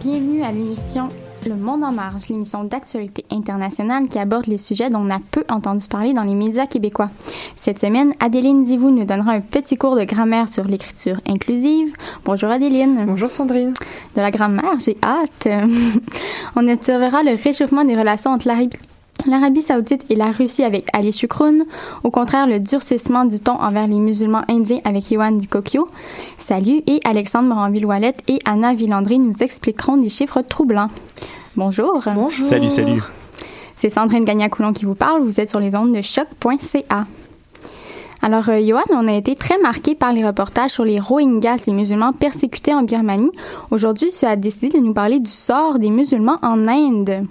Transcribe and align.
Bienvenue 0.00 0.42
à 0.42 0.50
l'émission 0.50 1.06
Le 1.46 1.54
Monde 1.54 1.84
en 1.84 1.92
marge, 1.92 2.28
l'émission 2.28 2.64
d'actualité 2.64 3.24
internationale 3.30 4.08
qui 4.08 4.18
aborde 4.18 4.48
les 4.48 4.58
sujets 4.58 4.90
dont 4.90 5.06
on 5.06 5.10
a 5.10 5.20
peu 5.30 5.44
entendu 5.48 5.86
parler 5.86 6.12
dans 6.12 6.24
les 6.24 6.34
médias 6.34 6.66
québécois. 6.66 7.10
Cette 7.60 7.78
semaine, 7.78 8.14
Adéline 8.20 8.64
Divou 8.64 8.88
nous 8.88 9.04
donnera 9.04 9.32
un 9.32 9.42
petit 9.42 9.76
cours 9.76 9.94
de 9.94 10.04
grammaire 10.04 10.48
sur 10.48 10.64
l'écriture 10.64 11.20
inclusive. 11.28 11.92
Bonjour 12.24 12.48
Adéline. 12.48 13.04
Bonjour 13.04 13.30
Sandrine. 13.30 13.74
De 14.16 14.22
la 14.22 14.30
grammaire, 14.30 14.78
j'ai 14.78 14.96
hâte. 15.02 15.46
on 16.56 16.66
observera 16.66 17.22
le 17.22 17.38
réchauffement 17.44 17.84
des 17.84 17.94
relations 17.94 18.30
entre 18.30 18.48
l'Arabie 18.48 18.78
L'Arabie 19.26 19.60
saoudite 19.60 20.06
et 20.08 20.16
la 20.16 20.30
Russie 20.30 20.64
avec 20.64 20.86
Ali 20.94 21.12
Shukroun. 21.12 21.66
Au 22.02 22.10
contraire, 22.10 22.46
le 22.46 22.60
durcissement 22.60 23.26
du 23.26 23.40
ton 23.40 23.60
envers 23.60 23.86
les 23.86 23.98
musulmans 23.98 24.44
indiens 24.48 24.80
avec 24.84 25.10
Yohan 25.10 25.32
Dikokyo. 25.32 25.86
Salut 26.38 26.80
et 26.86 27.00
Alexandre 27.04 27.48
Moranville-Ouellette 27.48 28.22
et 28.28 28.38
Anna 28.46 28.72
Villandry 28.72 29.18
nous 29.18 29.34
expliqueront 29.40 29.98
des 29.98 30.08
chiffres 30.08 30.40
troublants. 30.40 30.88
Bonjour. 31.56 32.00
Bonjour. 32.06 32.30
Salut, 32.30 32.70
salut. 32.70 33.02
C'est 33.76 33.90
Sandrine 33.90 34.24
Gagnac-Coulon 34.24 34.72
qui 34.72 34.86
vous 34.86 34.94
parle. 34.94 35.22
Vous 35.22 35.40
êtes 35.40 35.50
sur 35.50 35.60
les 35.60 35.76
ondes 35.76 35.94
de 35.94 36.00
choc.ca. 36.00 37.04
Alors, 38.22 38.50
euh, 38.50 38.60
Johan, 38.60 38.82
on 38.90 39.08
a 39.08 39.14
été 39.14 39.34
très 39.34 39.58
marqué 39.58 39.94
par 39.94 40.12
les 40.12 40.26
reportages 40.26 40.72
sur 40.72 40.84
les 40.84 41.00
Rohingyas, 41.00 41.58
ces 41.58 41.72
musulmans 41.72 42.12
persécutés 42.12 42.74
en 42.74 42.82
Birmanie. 42.82 43.30
Aujourd'hui, 43.70 44.10
tu 44.10 44.26
as 44.26 44.36
décidé 44.36 44.68
de 44.78 44.84
nous 44.84 44.92
parler 44.92 45.20
du 45.20 45.30
sort 45.30 45.78
des 45.78 45.88
musulmans 45.88 46.38
en 46.42 46.68
Inde. 46.68 47.26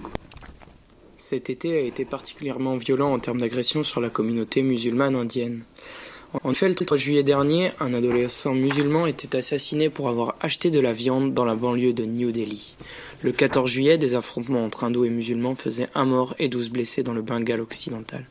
Cet 1.16 1.52
été 1.52 1.78
a 1.78 1.82
été 1.82 2.06
particulièrement 2.06 2.76
violent 2.76 3.14
en 3.14 3.20
termes 3.20 3.42
d'agression 3.42 3.84
sur 3.84 4.02
la 4.02 4.10
communauté 4.10 4.64
musulmane 4.64 5.16
indienne. 5.16 5.62
En 6.44 6.52
effet, 6.52 6.68
le 6.68 6.76
3 6.76 6.98
juillet 6.98 7.24
dernier, 7.24 7.72
un 7.80 7.94
adolescent 7.94 8.54
musulman 8.54 9.06
était 9.06 9.36
assassiné 9.36 9.90
pour 9.90 10.10
avoir 10.10 10.36
acheté 10.42 10.72
de 10.72 10.80
la 10.80 10.94
viande 10.94 11.34
dans 11.34 11.46
la 11.46 11.56
banlieue 11.56 11.94
de 11.94 12.06
New 12.06 12.32
Delhi. 12.32 12.76
Le 13.22 13.32
14 13.32 13.70
juillet, 13.70 13.98
des 13.98 14.16
affrontements 14.16 14.64
entre 14.64 14.84
hindous 14.84 15.06
et 15.06 15.10
musulmans 15.10 15.56
faisaient 15.56 15.90
un 15.94 16.06
mort 16.06 16.36
et 16.40 16.48
12 16.48 16.70
blessés 16.70 17.04
dans 17.04 17.14
le 17.14 17.24
Bengale 17.24 17.62
occidental. 17.62 18.26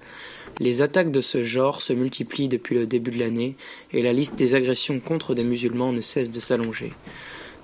Les 0.60 0.82
attaques 0.82 1.12
de 1.12 1.20
ce 1.20 1.44
genre 1.44 1.80
se 1.80 1.92
multiplient 1.92 2.48
depuis 2.48 2.74
le 2.74 2.86
début 2.86 3.12
de 3.12 3.20
l'année 3.20 3.56
et 3.92 4.02
la 4.02 4.12
liste 4.12 4.36
des 4.36 4.54
agressions 4.54 4.98
contre 4.98 5.34
des 5.34 5.44
musulmans 5.44 5.92
ne 5.92 6.00
cesse 6.00 6.30
de 6.30 6.40
s'allonger. 6.40 6.92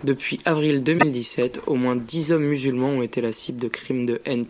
Depuis 0.05 0.38
avril 0.44 0.82
2017, 0.82 1.62
au 1.67 1.76
moins 1.76 1.96
10 1.96 2.32
hommes 2.32 2.44
musulmans 2.44 2.91
ont 2.91 3.02
été 3.02 3.20
la 3.20 3.32
cible 3.32 3.61
de 3.61 3.69
crimes 3.69 4.06
de 4.06 4.20
haine 4.26 4.44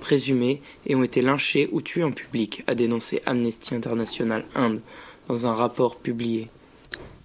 présumés 0.00 0.60
et 0.86 0.96
ont 0.96 1.04
été 1.04 1.22
lynchés 1.22 1.68
ou 1.72 1.80
tués 1.80 2.04
en 2.04 2.10
public, 2.10 2.64
a 2.66 2.74
dénoncé 2.74 3.22
Amnesty 3.24 3.74
International 3.74 4.44
Inde 4.54 4.80
dans 5.28 5.46
un 5.46 5.54
rapport 5.54 5.96
publié. 5.96 6.48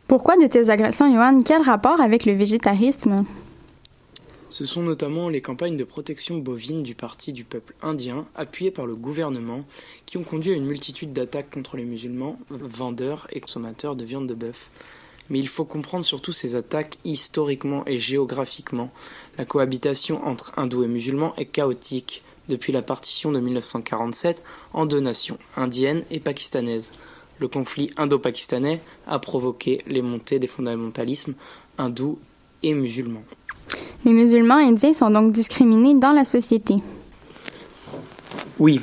Pourquoi 0.07 0.37
de 0.37 0.47
telles 0.47 0.71
agressions, 0.71 1.11
Johan 1.11 1.39
Quel 1.43 1.61
rapport 1.61 1.99
avec 1.99 2.25
le 2.25 2.33
végétarisme? 2.33 3.25
Ce 4.57 4.65
sont 4.65 4.81
notamment 4.81 5.29
les 5.29 5.39
campagnes 5.39 5.77
de 5.77 5.83
protection 5.83 6.39
bovine 6.39 6.81
du 6.81 6.95
Parti 6.95 7.31
du 7.31 7.43
peuple 7.43 7.75
indien, 7.83 8.25
appuyées 8.33 8.71
par 8.71 8.87
le 8.87 8.95
gouvernement, 8.95 9.63
qui 10.07 10.17
ont 10.17 10.23
conduit 10.23 10.51
à 10.51 10.55
une 10.55 10.65
multitude 10.65 11.13
d'attaques 11.13 11.51
contre 11.51 11.77
les 11.77 11.85
musulmans, 11.85 12.39
vendeurs 12.49 13.27
et 13.31 13.39
consommateurs 13.39 13.95
de 13.95 14.03
viande 14.03 14.25
de 14.25 14.33
bœuf. 14.33 14.71
Mais 15.29 15.37
il 15.37 15.47
faut 15.47 15.63
comprendre 15.63 16.03
surtout 16.03 16.31
ces 16.31 16.55
attaques 16.55 16.97
historiquement 17.03 17.85
et 17.85 17.99
géographiquement. 17.99 18.89
La 19.37 19.45
cohabitation 19.45 20.25
entre 20.25 20.57
hindous 20.57 20.85
et 20.85 20.87
musulmans 20.87 21.35
est 21.35 21.45
chaotique 21.45 22.23
depuis 22.49 22.73
la 22.73 22.81
partition 22.81 23.31
de 23.31 23.39
1947 23.39 24.43
en 24.73 24.87
deux 24.87 25.01
nations, 25.01 25.37
indiennes 25.55 26.03
et 26.09 26.19
pakistanaises. 26.19 26.93
Le 27.37 27.47
conflit 27.47 27.91
indo-pakistanais 27.95 28.81
a 29.05 29.19
provoqué 29.19 29.77
les 29.85 30.01
montées 30.01 30.39
des 30.39 30.47
fondamentalismes 30.47 31.35
hindous 31.77 32.17
et 32.63 32.73
musulmans. 32.73 33.23
Les 34.05 34.13
musulmans 34.13 34.57
indiens 34.57 34.93
sont 34.93 35.09
donc 35.09 35.31
discriminés 35.31 35.95
dans 35.95 36.11
la 36.11 36.25
société. 36.25 36.75
Oui, 38.59 38.79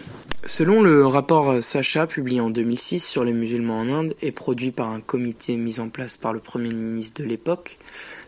Selon 0.46 0.82
le 0.82 1.06
rapport 1.06 1.62
Sacha 1.62 2.06
publié 2.06 2.38
en 2.38 2.50
2006 2.50 3.02
sur 3.02 3.24
les 3.24 3.32
musulmans 3.32 3.80
en 3.80 3.88
Inde 3.88 4.14
et 4.20 4.30
produit 4.30 4.72
par 4.72 4.90
un 4.90 5.00
comité 5.00 5.56
mis 5.56 5.80
en 5.80 5.88
place 5.88 6.18
par 6.18 6.34
le 6.34 6.38
Premier 6.38 6.68
ministre 6.68 7.22
de 7.22 7.26
l'époque, 7.26 7.78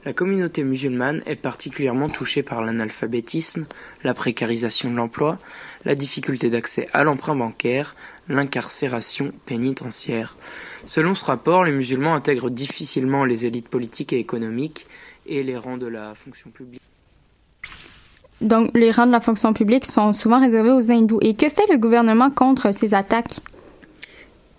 la 0.06 0.14
communauté 0.14 0.64
musulmane 0.64 1.20
est 1.26 1.36
particulièrement 1.36 2.08
touchée 2.08 2.42
par 2.42 2.64
l'analphabétisme, 2.64 3.66
la 4.02 4.14
précarisation 4.14 4.90
de 4.90 4.96
l'emploi, 4.96 5.38
la 5.84 5.94
difficulté 5.94 6.48
d'accès 6.48 6.88
à 6.94 7.04
l'emprunt 7.04 7.36
bancaire, 7.36 7.96
l'incarcération 8.30 9.30
pénitentiaire. 9.44 10.38
Selon 10.86 11.14
ce 11.14 11.26
rapport, 11.26 11.64
les 11.64 11.72
musulmans 11.72 12.14
intègrent 12.14 12.50
difficilement 12.50 13.26
les 13.26 13.44
élites 13.44 13.68
politiques 13.68 14.14
et 14.14 14.18
économiques 14.18 14.86
et 15.28 15.42
les 15.42 15.56
rangs 15.56 15.78
de 15.78 15.86
la 15.86 16.14
fonction 16.14 16.50
publique. 16.50 16.82
Donc, 18.40 18.70
les 18.74 18.90
rangs 18.90 19.06
de 19.06 19.12
la 19.12 19.20
fonction 19.20 19.52
publique 19.52 19.86
sont 19.86 20.12
souvent 20.12 20.40
réservés 20.40 20.70
aux 20.70 20.90
hindous. 20.90 21.18
Et 21.22 21.34
que 21.34 21.48
fait 21.48 21.66
le 21.70 21.78
gouvernement 21.78 22.30
contre 22.30 22.72
ces 22.72 22.94
attaques? 22.94 23.40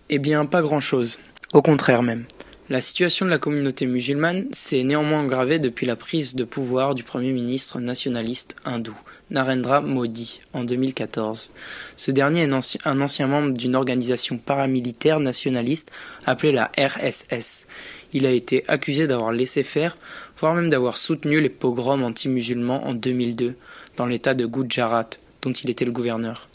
Eh 0.09 0.19
bien, 0.19 0.45
pas 0.45 0.61
grand-chose. 0.61 1.19
Au 1.53 1.61
contraire 1.61 2.01
même. 2.01 2.25
La 2.69 2.81
situation 2.81 3.25
de 3.25 3.29
la 3.29 3.37
communauté 3.37 3.85
musulmane 3.85 4.47
s'est 4.51 4.83
néanmoins 4.83 5.23
aggravée 5.23 5.57
depuis 5.57 5.85
la 5.85 5.95
prise 5.95 6.35
de 6.35 6.43
pouvoir 6.43 6.95
du 6.95 7.03
Premier 7.03 7.31
ministre 7.31 7.79
nationaliste 7.79 8.57
hindou, 8.65 8.93
Narendra 9.29 9.79
Modi, 9.79 10.41
en 10.51 10.65
2014. 10.65 11.53
Ce 11.95 12.11
dernier 12.11 12.41
est 12.41 12.85
un 12.85 13.01
ancien 13.01 13.27
membre 13.27 13.51
d'une 13.51 13.75
organisation 13.75 14.37
paramilitaire 14.37 15.21
nationaliste 15.21 15.93
appelée 16.25 16.51
la 16.51 16.69
RSS. 16.77 17.67
Il 18.11 18.25
a 18.25 18.31
été 18.31 18.65
accusé 18.67 19.07
d'avoir 19.07 19.31
laissé 19.31 19.63
faire 19.63 19.97
voire 20.39 20.55
même 20.55 20.69
d'avoir 20.69 20.97
soutenu 20.97 21.41
les 21.41 21.49
pogroms 21.49 22.03
anti-musulmans 22.03 22.85
en 22.85 22.93
2002 22.93 23.55
dans 23.95 24.05
l'état 24.05 24.33
de 24.33 24.45
Gujarat, 24.45 25.09
dont 25.41 25.51
il 25.51 25.69
était 25.69 25.85
le 25.85 25.91
gouverneur. 25.91 26.47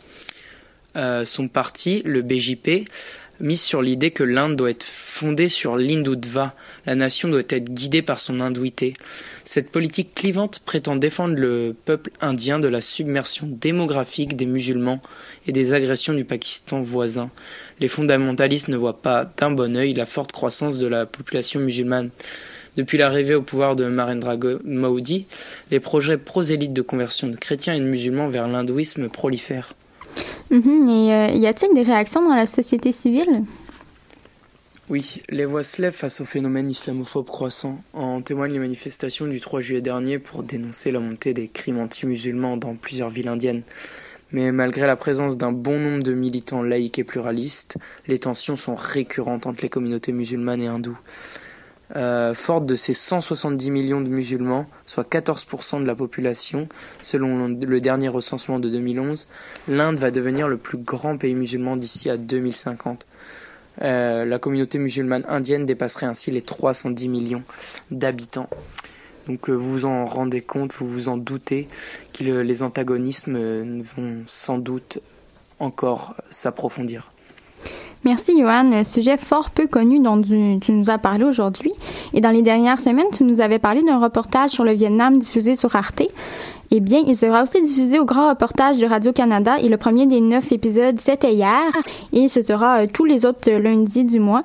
Euh, 0.96 1.25
son 1.25 1.49
parti, 1.49 2.02
le 2.05 2.23
BJP, 2.23 2.87
mise 3.40 3.62
sur 3.62 3.82
l'idée 3.82 4.11
que 4.11 4.23
l'Inde 4.23 4.56
doit 4.56 4.70
être 4.70 4.84
fondée 4.84 5.49
sur 5.49 5.76
l'Hindoutva, 5.76 6.55
la 6.87 6.94
nation 6.94 7.29
doit 7.29 7.40
être 7.49 7.73
guidée 7.73 8.02
par 8.02 8.20
son 8.20 8.40
hindouité. 8.40 8.94
Cette 9.44 9.70
politique 9.70 10.14
clivante 10.14 10.61
prétend 10.61 10.96
défendre 10.96 11.34
le 11.34 11.75
peuple 11.84 12.11
indien 12.20 12.61
de 12.61 12.69
la 12.69 12.81
submersion 12.81 13.49
démographique 13.50 14.37
des 14.37 14.46
musulmans 14.46 15.00
et 15.46 15.52
des 15.52 15.75
agressions 15.75 16.14
du 16.14 16.25
Pakistan 16.25 16.82
voisin. 16.82 17.31
Les 17.81 17.88
fondamentalistes 17.88 18.69
ne 18.69 18.76
voient 18.76 19.02
pas 19.02 19.31
d'un 19.37 19.50
bon 19.50 19.76
œil 19.76 19.94
la 19.94 20.06
forte 20.06 20.32
croissance 20.32 20.79
de 20.79 20.87
la 20.87 21.06
population 21.06 21.61
musulmane. 21.61 22.11
Depuis 22.77 22.97
l'arrivée 22.97 23.35
au 23.35 23.43
pouvoir 23.43 23.77
de 23.77 23.85
Marendra 23.87 24.37
Modi, 24.65 25.27
les 25.71 25.81
projets 25.81 26.17
prosélytes 26.17 26.73
de 26.73 26.83
conversion 26.83 27.29
de 27.29 27.37
chrétiens 27.37 27.75
et 27.75 27.81
de 27.81 27.85
musulmans 27.85 28.29
vers 28.29 28.49
l'hindouisme 28.49 29.09
prolifèrent. 29.09 29.75
Mhm. 30.51 30.89
et 30.89 31.15
euh, 31.15 31.27
y 31.29 31.47
a-t-il 31.47 31.75
des 31.75 31.83
réactions 31.83 32.23
dans 32.23 32.35
la 32.35 32.47
société 32.47 32.93
civile? 32.93 33.43
Oui, 34.91 35.23
les 35.31 35.47
voix 35.47 35.63
se 35.63 35.81
lèvent 35.81 35.95
face 35.95 36.21
au 36.21 36.25
phénomène 36.25 36.69
islamophobe 36.69 37.27
croissant. 37.27 37.79
En 37.95 38.21
témoignent 38.21 38.53
les 38.53 38.59
manifestations 38.59 39.27
du 39.27 39.41
3 39.41 39.61
juillet 39.61 39.81
dernier 39.81 40.19
pour 40.19 40.43
dénoncer 40.43 40.91
la 40.91 41.01
montée 41.01 41.33
des 41.33 41.49
crimes 41.49 41.79
anti-musulmans 41.79 42.57
dans 42.57 42.75
plusieurs 42.75 43.09
villes 43.09 43.29
indiennes. 43.29 43.63
Mais 44.33 44.51
malgré 44.51 44.87
la 44.87 44.97
présence 44.97 45.37
d'un 45.37 45.53
bon 45.53 45.79
nombre 45.79 46.03
de 46.03 46.15
militants 46.15 46.63
laïcs 46.63 46.99
et 46.99 47.05
pluralistes, 47.05 47.77
les 48.07 48.19
tensions 48.19 48.57
sont 48.57 48.75
récurrentes 48.75 49.47
entre 49.47 49.63
les 49.63 49.69
communautés 49.69 50.13
musulmanes 50.13 50.63
et 50.63 50.67
hindoues. 50.67 50.99
Euh, 51.94 52.33
forte 52.33 52.65
de 52.65 52.75
ses 52.75 52.94
170 52.94 53.71
millions 53.71 54.00
de 54.00 54.09
musulmans, 54.09 54.67
soit 54.87 55.06
14% 55.06 55.83
de 55.83 55.87
la 55.87 55.94
population, 55.94 56.67
selon 57.03 57.49
le 57.49 57.81
dernier 57.81 58.09
recensement 58.09 58.59
de 58.59 58.71
2011, 58.71 59.29
l'Inde 59.69 59.97
va 59.97 60.11
devenir 60.11 60.49
le 60.49 60.56
plus 60.56 60.79
grand 60.79 61.19
pays 61.19 61.35
musulman 61.35 61.77
d'ici 61.77 62.09
à 62.09 62.17
2050. 62.17 63.06
Euh, 63.83 64.25
la 64.25 64.39
communauté 64.39 64.79
musulmane 64.79 65.25
indienne 65.29 65.67
dépasserait 65.67 66.06
ainsi 66.06 66.31
les 66.31 66.43
310 66.43 67.09
millions 67.11 67.43
d'habitants. 67.91 68.49
Donc 69.27 69.50
euh, 69.50 69.53
vous 69.53 69.71
vous 69.71 69.85
en 69.85 70.06
rendez 70.06 70.41
compte, 70.41 70.73
vous 70.73 70.89
vous 70.89 71.09
en 71.11 71.19
doutez, 71.19 71.69
que 72.15 72.25
les 72.25 72.62
antagonismes 72.62 73.83
vont 73.83 74.23
sans 74.27 74.56
doute 74.56 75.00
encore 75.59 76.17
s'approfondir. 76.31 77.12
Merci, 78.05 78.41
Johan. 78.41 78.83
Sujet 78.83 79.17
fort 79.17 79.51
peu 79.51 79.69
connu 79.69 80.01
dont 80.01 80.21
tu, 80.21 80.73
nous 80.73 80.91
as 80.91 80.99
parlé 80.99 81.25
aujourd'hui. 81.25 81.73
Et 82.15 82.21
dans 82.21 82.31
les 82.31 82.43
dernières 82.43 82.81
semaines, 82.81 83.07
tu 83.17 83.23
nous 83.23 83.41
avais 83.41 83.61
parlé 83.61 83.83
d'un 83.83 84.01
reportage 84.01 84.51
sur 84.51 84.65
le 84.65 84.73
Vietnam 84.73 85.21
diffusé 85.21 85.55
sur 85.55 85.77
Arte. 85.77 86.03
Eh 86.73 86.81
bien, 86.81 87.05
il 87.07 87.15
sera 87.15 87.45
aussi 87.45 87.63
diffusé 87.63 88.01
au 88.01 88.05
grand 88.05 88.31
reportage 88.31 88.79
de 88.79 88.87
Radio-Canada 88.87 89.59
et 89.63 89.69
le 89.69 89.77
premier 89.77 90.07
des 90.07 90.21
neuf 90.21 90.51
épisodes, 90.51 90.99
c'était 90.99 91.33
hier. 91.33 91.61
Et 92.13 92.29
ce 92.29 92.43
sera 92.43 92.81
euh, 92.81 92.87
tous 92.93 93.05
les 93.05 93.25
autres 93.25 93.51
lundis 93.51 94.05
du 94.05 94.19
mois. 94.19 94.43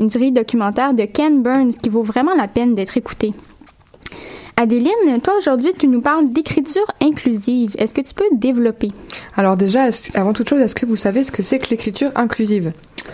Une 0.00 0.10
série 0.10 0.32
documentaire 0.32 0.92
de 0.92 1.04
Ken 1.04 1.42
Burns 1.42 1.72
qui 1.80 1.90
vaut 1.90 2.02
vraiment 2.02 2.34
la 2.34 2.48
peine 2.48 2.74
d'être 2.74 2.96
écoutée. 2.96 3.32
Adéline, 4.56 5.20
toi 5.22 5.34
aujourd'hui, 5.38 5.74
tu 5.78 5.86
nous 5.86 6.00
parles 6.00 6.32
d'écriture 6.32 6.86
inclusive. 7.02 7.74
Est-ce 7.78 7.92
que 7.92 8.00
tu 8.00 8.14
peux 8.14 8.24
développer? 8.32 8.90
Alors 9.36 9.56
déjà, 9.56 9.90
avant 10.14 10.32
toute 10.32 10.48
chose, 10.48 10.60
est-ce 10.60 10.74
que 10.74 10.86
vous 10.86 10.96
savez 10.96 11.24
ce 11.24 11.30
que 11.30 11.42
c'est 11.42 11.58
que 11.58 11.68
l'écriture 11.68 12.10
inclusive? 12.14 12.72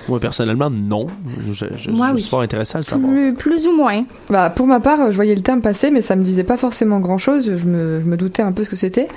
Moi, 0.09 0.21
personnellement, 0.21 0.71
non. 0.71 1.07
Je, 1.47 1.53
je, 1.53 1.67
je 1.77 2.17
suis 2.17 2.31
pas 2.31 2.43
intéressé 2.43 2.77
à 2.77 2.79
le 2.79 2.85
savoir. 2.85 3.13
Plus, 3.39 3.67
ou 3.67 3.77
moins. 3.77 4.05
Bah, 4.31 4.51
pour 4.51 4.67
ma 4.67 4.81
part, 4.81 5.11
je 5.11 5.17
voyais 5.17 5.35
le 5.35 5.43
terme 5.43 5.61
passer, 5.61 5.91
mais 5.91 6.03
ça 6.03 6.17
me 6.17 6.25
disait 6.25 6.45
pas 6.45 6.57
forcément 6.57 7.01
grand-chose. 7.01 7.57
Je 7.57 7.67
me, 7.67 8.01
je 8.01 8.07
me 8.07 8.17
doutais 8.17 8.43
un 8.43 8.53
peu 8.53 8.65
ce 8.65 8.71
que 8.71 8.77
c'était. 8.77 9.09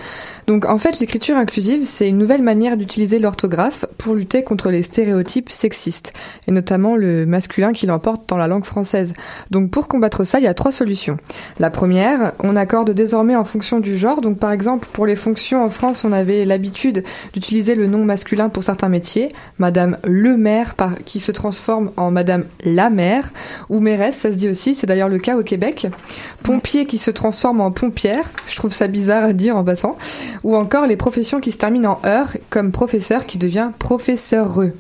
Donc 0.48 0.66
en 0.66 0.78
fait, 0.78 1.00
l'écriture 1.00 1.38
inclusive, 1.38 1.86
c'est 1.86 2.08
une 2.08 2.18
nouvelle 2.18 2.44
manière 2.44 2.78
d'utiliser 2.78 3.18
l'orthographe 3.20 3.86
pour 3.98 4.14
lutter 4.14 4.44
contre 4.44 4.70
les 4.70 4.84
stéréotypes 4.84 5.50
sexistes, 5.50 6.14
et 6.48 6.52
notamment 6.52 6.96
le 6.96 7.26
masculin 7.26 7.74
qui 7.74 7.88
l'emporte 7.88 8.30
dans 8.30 8.38
la 8.38 8.48
langue 8.48 8.64
française. 8.66 9.14
Donc 9.50 9.72
pour 9.72 9.88
combattre 9.88 10.24
ça, 10.24 10.40
il 10.40 10.44
y 10.44 10.48
a 10.48 10.54
trois 10.54 10.72
solutions. 10.72 11.18
La 11.60 11.70
première, 11.72 12.34
on 12.44 12.56
accorde 12.56 12.92
désormais 12.92 13.36
en 13.36 13.44
fonction 13.44 13.80
du 13.80 13.98
genre. 13.98 14.22
Donc 14.22 14.38
par 14.38 14.52
exemple, 14.52 14.88
pour 14.94 15.08
les 15.08 15.16
fonctions 15.16 15.64
en 15.64 15.70
France, 15.70 16.04
on 16.04 16.12
avait 16.12 16.46
l'habitude 16.46 17.04
d'utiliser 17.34 17.74
le 17.74 17.88
nom 17.88 18.06
masculin 18.06 18.50
pour 18.50 18.64
certains 18.64 18.90
métiers, 18.90 19.30
Madame 19.58 19.98
le 20.04 20.38
maire 20.38 20.65
qui 21.06 21.20
se 21.20 21.32
transforme 21.32 21.92
en 21.98 22.12
Madame 22.12 22.46
la 22.64 22.90
maire, 22.90 23.32
ou 23.70 23.80
mairesse, 23.80 24.18
ça 24.18 24.32
se 24.32 24.38
dit 24.38 24.50
aussi, 24.50 24.76
c'est 24.76 24.88
d'ailleurs 24.88 25.10
le 25.10 25.20
cas 25.20 25.38
au 25.38 25.44
Québec. 25.44 25.88
Pompier 26.44 26.86
qui 26.86 26.98
se 26.98 27.12
transforme 27.12 27.62
en 27.62 27.72
pompière, 27.72 28.30
je 28.48 28.56
trouve 28.56 28.74
ça 28.74 28.88
bizarre 28.88 29.26
à 29.26 29.34
dire 29.34 29.58
en 29.58 29.64
passant 29.64 29.98
ou 30.44 30.56
encore 30.56 30.88
les 30.88 30.96
professions 30.96 31.40
qui 31.40 31.52
se 31.52 31.58
terminent 31.58 32.00
en 32.04 32.08
heure, 32.08 32.30
comme 32.50 32.72
professeur 32.72 33.26
qui 33.26 33.38
devient 33.38 33.72
professeureux. 33.80 34.74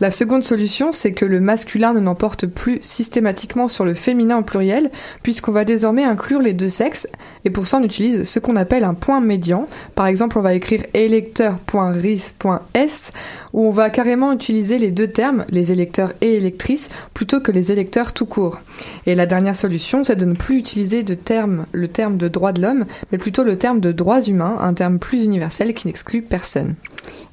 La 0.00 0.10
seconde 0.10 0.42
solution, 0.42 0.92
c'est 0.92 1.12
que 1.12 1.24
le 1.24 1.40
masculin 1.40 1.92
ne 1.92 2.00
n'emporte 2.00 2.46
plus 2.46 2.80
systématiquement 2.82 3.68
sur 3.68 3.84
le 3.84 3.94
féminin 3.94 4.38
au 4.38 4.42
pluriel, 4.42 4.90
puisqu'on 5.22 5.52
va 5.52 5.64
désormais 5.64 6.04
inclure 6.04 6.40
les 6.40 6.52
deux 6.52 6.70
sexes, 6.70 7.06
et 7.44 7.50
pour 7.50 7.66
ça 7.66 7.78
on 7.78 7.84
utilise 7.84 8.24
ce 8.24 8.38
qu'on 8.40 8.56
appelle 8.56 8.84
un 8.84 8.94
point 8.94 9.20
médian. 9.20 9.66
Par 9.94 10.06
exemple, 10.06 10.38
on 10.38 10.42
va 10.42 10.54
écrire 10.54 10.82
électeur.ris.s, 10.94 13.12
où 13.52 13.66
on 13.66 13.70
va 13.70 13.90
carrément 13.90 14.32
utiliser 14.32 14.78
les 14.78 14.90
deux 14.90 15.08
termes, 15.08 15.44
les 15.50 15.72
électeurs 15.72 16.12
et 16.20 16.34
électrices, 16.34 16.88
plutôt 17.14 17.40
que 17.40 17.52
les 17.52 17.70
électeurs 17.70 18.12
tout 18.12 18.26
court. 18.26 18.58
Et 19.06 19.14
la 19.14 19.26
dernière 19.26 19.56
solution, 19.56 20.02
c'est 20.02 20.16
de 20.16 20.24
ne 20.24 20.34
plus 20.34 20.58
utiliser 20.58 21.04
le 21.04 21.88
terme 21.88 22.16
de 22.16 22.28
droit 22.28 22.52
de 22.52 22.62
l'homme, 22.62 22.86
mais 23.12 23.18
plutôt 23.18 23.44
le 23.44 23.58
terme 23.58 23.80
de 23.80 23.92
droits 23.92 24.22
humains, 24.22 24.56
un 24.60 24.74
terme 24.74 24.98
plus 24.98 25.22
universel 25.22 25.74
qui 25.74 25.86
n'exclut 25.86 26.22
personne. 26.22 26.74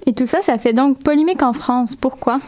Et 0.05 0.13
tout 0.13 0.27
ça, 0.27 0.41
ça 0.41 0.57
fait 0.57 0.73
donc 0.73 0.99
polémique 0.99 1.43
en 1.43 1.53
France. 1.53 1.95
Pourquoi? 1.95 2.39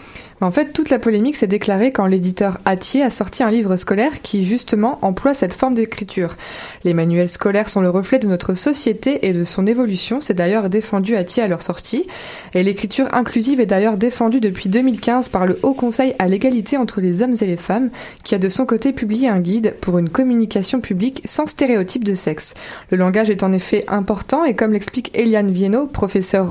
En 0.41 0.51
fait, 0.51 0.73
toute 0.73 0.89
la 0.89 0.99
polémique 0.99 1.35
s'est 1.35 1.47
déclarée 1.47 1.91
quand 1.91 2.05
l'éditeur 2.05 2.59
Atier 2.65 3.03
a 3.03 3.09
sorti 3.09 3.43
un 3.43 3.51
livre 3.51 3.77
scolaire 3.77 4.21
qui, 4.21 4.45
justement, 4.45 4.99
emploie 5.01 5.33
cette 5.33 5.53
forme 5.53 5.75
d'écriture. 5.75 6.35
Les 6.83 6.93
manuels 6.93 7.29
scolaires 7.29 7.69
sont 7.69 7.81
le 7.81 7.89
reflet 7.89 8.19
de 8.19 8.27
notre 8.27 8.53
société 8.53 9.27
et 9.27 9.33
de 9.33 9.43
son 9.43 9.65
évolution. 9.67 10.21
C'est 10.21 10.33
d'ailleurs 10.33 10.69
défendu 10.69 11.15
Atier 11.15 11.43
à 11.43 11.47
leur 11.47 11.61
sortie. 11.61 12.07
Et 12.53 12.63
l'écriture 12.63 13.07
inclusive 13.13 13.59
est 13.59 13.65
d'ailleurs 13.65 13.97
défendue 13.97 14.39
depuis 14.39 14.69
2015 14.69 15.29
par 15.29 15.45
le 15.45 15.59
Haut 15.63 15.73
Conseil 15.73 16.13
à 16.19 16.27
l'égalité 16.27 16.77
entre 16.77 16.99
les 16.99 17.21
hommes 17.21 17.35
et 17.39 17.45
les 17.45 17.57
femmes, 17.57 17.89
qui 18.23 18.35
a 18.35 18.39
de 18.39 18.49
son 18.49 18.65
côté 18.65 18.93
publié 18.93 19.29
un 19.29 19.39
guide 19.39 19.75
pour 19.81 19.97
une 19.97 20.09
communication 20.09 20.81
publique 20.81 21.21
sans 21.25 21.47
stéréotype 21.47 22.03
de 22.03 22.13
sexe. 22.13 22.53
Le 22.89 22.97
langage 22.97 23.29
est 23.29 23.43
en 23.43 23.53
effet 23.53 23.85
important 23.87 24.43
et 24.43 24.55
comme 24.55 24.73
l'explique 24.73 25.11
Eliane 25.13 25.51
Viennot, 25.51 25.87
professeure 25.87 26.43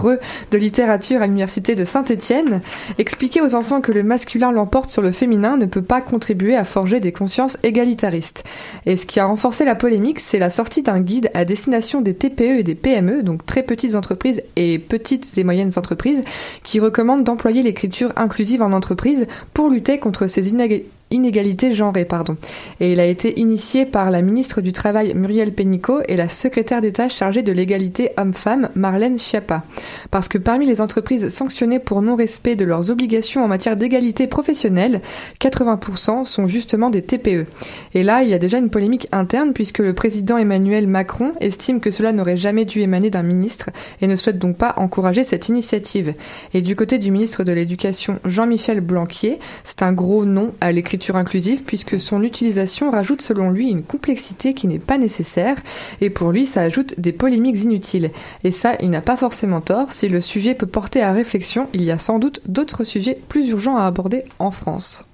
de 0.50 0.58
littérature 0.58 1.22
à 1.22 1.26
l'université 1.26 1.74
de 1.74 1.84
Saint-Étienne, 1.84 2.60
expliquer 2.98 3.40
aux 3.40 3.54
enfants 3.54 3.72
que 3.81 3.93
le 3.93 4.02
masculin 4.02 4.52
l'emporte 4.52 4.91
sur 4.91 5.02
le 5.02 5.12
féminin 5.12 5.57
ne 5.57 5.67
peut 5.67 5.83
pas 5.83 6.00
contribuer 6.00 6.57
à 6.57 6.64
forger 6.64 7.00
des 7.00 7.12
consciences 7.12 7.59
égalitaristes. 7.62 8.45
Et 8.87 8.97
ce 8.97 9.07
qui 9.07 9.21
a 9.21 9.26
renforcé 9.26 9.64
la 9.64 9.75
polémique, 9.75 10.21
c'est 10.21 10.38
la 10.38 10.50
sortie 10.50 10.83
d'un 10.83 11.00
guide 11.00 11.31
à 11.35 11.45
destination 11.45 12.00
des 12.00 12.14
TPE 12.14 12.59
et 12.59 12.62
des 12.62 12.75
PME, 12.75 13.23
donc 13.23 13.47
très 13.47 13.62
petites 13.62 13.95
entreprises 13.95 14.43
et 14.57 14.79
petites 14.79 15.38
et 15.38 15.45
moyennes 15.45 15.73
entreprises, 15.76 16.25
qui 16.64 16.81
recommande 16.81 17.25
d'employer 17.25 17.62
l'écriture 17.62 18.12
inclusive 18.17 18.62
en 18.62 18.73
entreprise 18.73 19.26
pour 19.55 19.71
lutter 19.71 19.99
contre 19.99 20.26
ces 20.26 20.50
inégalités 20.50 20.91
inégalité 21.12 21.75
genrée. 21.75 22.04
Pardon. 22.04 22.37
Et 22.81 22.92
il 22.92 23.00
a 23.00 23.07
été 23.07 23.38
initié 23.38 23.87
par 23.87 24.11
la 24.11 24.23
ministre 24.23 24.61
du 24.61 24.73
Travail 24.73 25.14
Muriel 25.14 25.52
Pénicaud 25.52 26.00
et 26.09 26.16
la 26.16 26.28
secrétaire 26.28 26.81
d'État 26.81 27.09
chargée 27.09 27.42
de 27.42 27.52
l'égalité 27.52 28.11
homme-femme 28.16 28.71
Marlène 28.75 29.19
Schiappa. 29.19 29.62
Parce 30.11 30.28
que 30.28 30.38
parmi 30.38 30.66
les 30.66 30.81
entreprises 30.81 31.28
sanctionnées 31.28 31.78
pour 31.78 32.02
non-respect 32.02 32.57
de 32.57 32.64
leurs 32.64 32.90
obligations 32.90 33.45
en 33.45 33.49
matière 33.49 33.76
d'égalité 33.76 34.26
professionnelle, 34.26 35.00
80% 35.40 36.25
sont 36.25 36.47
justement 36.47 36.90
des 36.90 37.02
TPE. 37.02 37.47
Et 37.95 38.02
là, 38.02 38.23
il 38.23 38.31
y 38.31 38.35
a 38.35 38.38
déjà 38.38 38.59
une 38.59 38.71
polémique 38.71 39.09
interne 39.12 39.52
puisque 39.52 39.78
le 39.78 39.92
président 39.92 40.38
Emmanuel 40.38 40.87
Macron 40.87 41.33
estime 41.40 41.81
que 41.81 41.90
cela 41.90 42.12
n'aurait 42.12 42.37
jamais 42.37 42.64
dû 42.64 42.81
émaner 42.81 43.11
d'un 43.11 43.23
ministre 43.23 43.71
et 44.00 44.07
ne 44.07 44.16
souhaite 44.16 44.38
donc 44.38 44.57
pas 44.57 44.75
encourager 44.76 45.25
cette 45.25 45.49
initiative. 45.49 46.14
Et 46.54 46.62
du 46.62 46.76
côté 46.76 46.99
du 46.99 47.11
ministre 47.11 47.45
de 47.45 47.52
l'Éducation 47.52 48.19
Jean-Michel 48.25 48.81
Blanquier, 48.81 49.38
c'est 49.64 49.83
un 49.83 49.92
gros 49.92 50.25
non 50.25 50.52
à 50.61 50.73
l'écriture 50.73 51.01
inclusive 51.11 51.64
puisque 51.64 52.00
son 52.00 52.23
utilisation 52.23 52.90
rajoute 52.90 53.23
selon 53.23 53.50
lui 53.50 53.68
une 53.68 53.82
complexité 53.82 54.54
qui 54.54 54.68
n'est 54.68 54.78
pas 54.78 54.99
nécessaire 54.99 55.56
et 56.00 56.11
pour 56.11 56.32
lui 56.32 56.47
ça 56.47 56.62
ajoute 56.62 56.99
des 56.99 57.12
polémiques 57.12 57.61
inutiles. 57.62 58.11
Et 58.44 58.52
ça, 58.52 58.75
il 58.80 58.90
n'a 58.90 59.00
pas 59.00 59.16
forcément 59.16 59.61
tort, 59.61 59.92
si 59.92 60.09
le 60.09 60.21
sujet 60.21 60.54
peut 60.54 60.66
porter 60.66 61.02
à 61.02 61.12
réflexion, 61.12 61.68
il 61.73 61.82
y 61.82 61.90
a 61.90 61.99
sans 61.99 62.18
doute 62.18 62.40
d'autres 62.47 62.85
sujets 62.85 63.18
plus 63.28 63.50
urgents 63.50 63.76
à 63.76 63.85
aborder 63.85 64.23
en 64.38 64.50
France. 64.50 65.04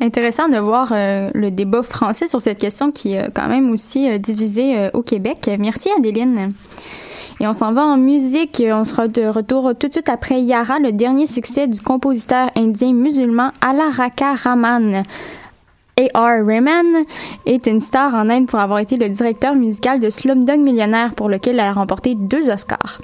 Intéressant 0.00 0.48
de 0.48 0.58
voir 0.58 0.92
euh, 0.92 1.30
le 1.34 1.50
débat 1.50 1.82
français 1.82 2.28
sur 2.28 2.40
cette 2.40 2.58
question 2.58 2.92
qui 2.92 3.14
est 3.14 3.30
quand 3.34 3.48
même 3.48 3.70
aussi 3.70 4.08
euh, 4.08 4.18
divisé 4.18 4.78
euh, 4.78 4.90
au 4.92 5.02
Québec. 5.02 5.50
Merci 5.58 5.88
Adéline. 5.98 6.52
Et 7.40 7.46
on 7.46 7.52
s'en 7.52 7.72
va 7.72 7.84
en 7.84 7.96
musique. 7.96 8.62
On 8.64 8.84
sera 8.84 9.06
de 9.06 9.26
retour 9.26 9.72
tout 9.78 9.86
de 9.86 9.92
suite 9.92 10.08
après 10.08 10.40
Yara, 10.40 10.78
le 10.80 10.92
dernier 10.92 11.26
succès 11.26 11.68
du 11.68 11.80
compositeur 11.80 12.50
indien 12.56 12.92
musulman 12.92 13.52
Alaraka 13.60 14.34
Raman. 14.34 15.04
A.R. 15.98 16.46
Rahman 16.46 16.86
est 17.46 17.66
une 17.66 17.80
star 17.80 18.14
en 18.14 18.30
Inde 18.30 18.46
pour 18.46 18.60
avoir 18.60 18.78
été 18.78 18.96
le 18.96 19.08
directeur 19.08 19.54
musical 19.56 19.98
de 19.98 20.10
Slumdog 20.10 20.60
Millionnaire 20.60 21.14
pour 21.14 21.28
lequel 21.28 21.54
elle 21.54 21.60
a 21.60 21.72
remporté 21.72 22.14
deux 22.14 22.50
Oscars. 22.50 23.00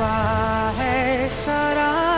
वफा 0.00 0.70
है 0.78 1.28
सरा 1.44 2.09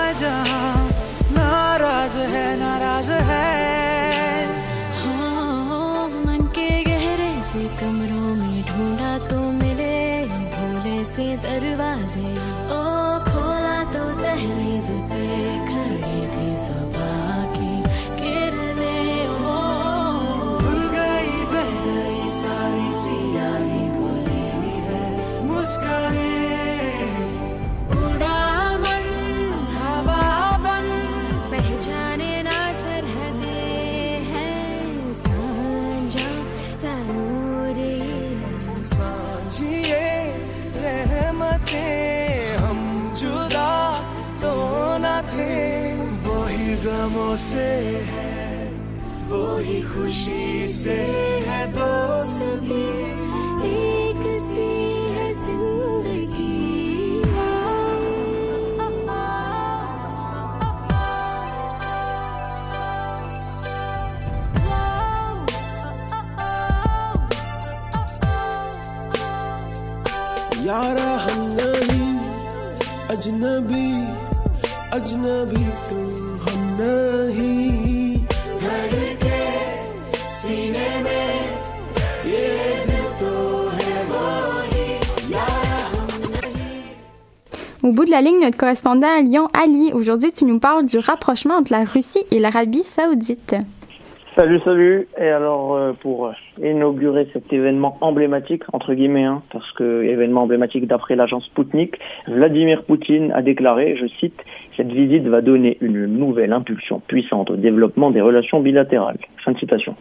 से 47.36 47.66
है, 48.06 48.68
वही 49.28 49.80
खुशी 49.82 50.68
से 50.68 50.96
है 51.46 51.60
दोस्ती। 51.72 52.80
एक 53.68 54.22
सी 54.42 54.68
है 55.14 55.28
ज़िंदगी। 55.34 56.50
यारा 70.66 71.10
हम 71.24 71.40
नहीं, 71.54 72.12
अजनबी 73.16 73.88
अजनबी 74.94 75.64
तो 75.88 76.01
Au 87.92 87.94
bout 87.94 88.06
de 88.06 88.10
la 88.10 88.22
ligne, 88.22 88.40
notre 88.40 88.56
correspondant 88.56 89.06
à 89.06 89.20
Lyon, 89.20 89.48
Ali. 89.52 89.92
Aujourd'hui, 89.92 90.32
tu 90.32 90.46
nous 90.46 90.58
parles 90.58 90.86
du 90.86 90.96
rapprochement 90.96 91.56
entre 91.56 91.72
la 91.72 91.84
Russie 91.84 92.24
et 92.30 92.38
l'Arabie 92.38 92.84
saoudite. 92.84 93.54
Salut, 94.34 94.60
salut. 94.64 95.08
Et 95.20 95.28
alors, 95.28 95.74
euh, 95.74 95.92
pour 96.00 96.28
euh, 96.28 96.32
inaugurer 96.62 97.28
cet 97.34 97.52
événement 97.52 97.98
emblématique, 98.00 98.62
entre 98.72 98.94
guillemets, 98.94 99.24
hein, 99.24 99.42
parce 99.52 99.70
que 99.72 100.04
événement 100.04 100.44
emblématique 100.44 100.86
d'après 100.86 101.16
l'agence 101.16 101.44
Sputnik, 101.44 101.98
Vladimir 102.28 102.82
Poutine 102.84 103.30
a 103.32 103.42
déclaré, 103.42 103.94
je 104.00 104.06
cite, 104.18 104.40
cette 104.74 104.90
visite 104.90 105.24
va 105.24 105.42
donner 105.42 105.76
une 105.82 106.06
nouvelle 106.06 106.54
impulsion 106.54 107.02
puissante 107.06 107.50
au 107.50 107.56
développement 107.56 108.10
des 108.10 108.22
relations 108.22 108.60
bilatérales. 108.60 109.18
Fin 109.44 109.52
de 109.52 109.58
citation. 109.58 109.96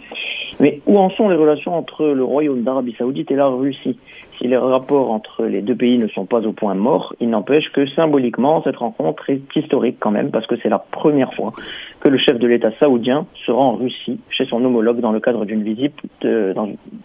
Mais 0.62 0.80
où 0.86 0.98
en 0.98 1.10
sont 1.10 1.28
les 1.28 1.36
relations 1.36 1.76
entre 1.76 2.06
le 2.06 2.24
Royaume 2.24 2.62
d'Arabie 2.62 2.96
Saoudite 2.98 3.32
et 3.32 3.36
la 3.36 3.48
Russie? 3.48 3.98
Si 4.42 4.48
les 4.48 4.58
rapports 4.58 5.12
entre 5.12 5.46
les 5.46 5.62
deux 5.62 5.76
pays 5.76 6.00
ne 6.00 6.08
sont 6.08 6.26
pas 6.26 6.40
au 6.42 6.52
point 6.52 6.74
mort, 6.74 7.14
il 7.20 7.30
n'empêche 7.30 7.72
que 7.74 7.88
symboliquement, 7.90 8.64
cette 8.64 8.78
rencontre 8.78 9.30
est 9.30 9.42
historique 9.56 9.98
quand 10.00 10.10
même, 10.10 10.32
parce 10.32 10.48
que 10.48 10.56
c'est 10.64 10.70
la 10.70 10.80
première 10.80 11.32
fois 11.36 11.52
que 12.00 12.10
le 12.10 12.18
chef 12.18 12.40
de 12.40 12.48
l'État 12.48 12.72
saoudien 12.80 13.28
se 13.46 13.52
rend 13.52 13.74
en 13.74 13.76
Russie 13.76 14.20
chez 14.32 14.46
son 14.46 14.66
homologue 14.66 15.00
dans 15.00 15.12
le 15.12 15.20
cadre 15.20 15.46
d'une 15.46 15.62
visite, 15.62 15.94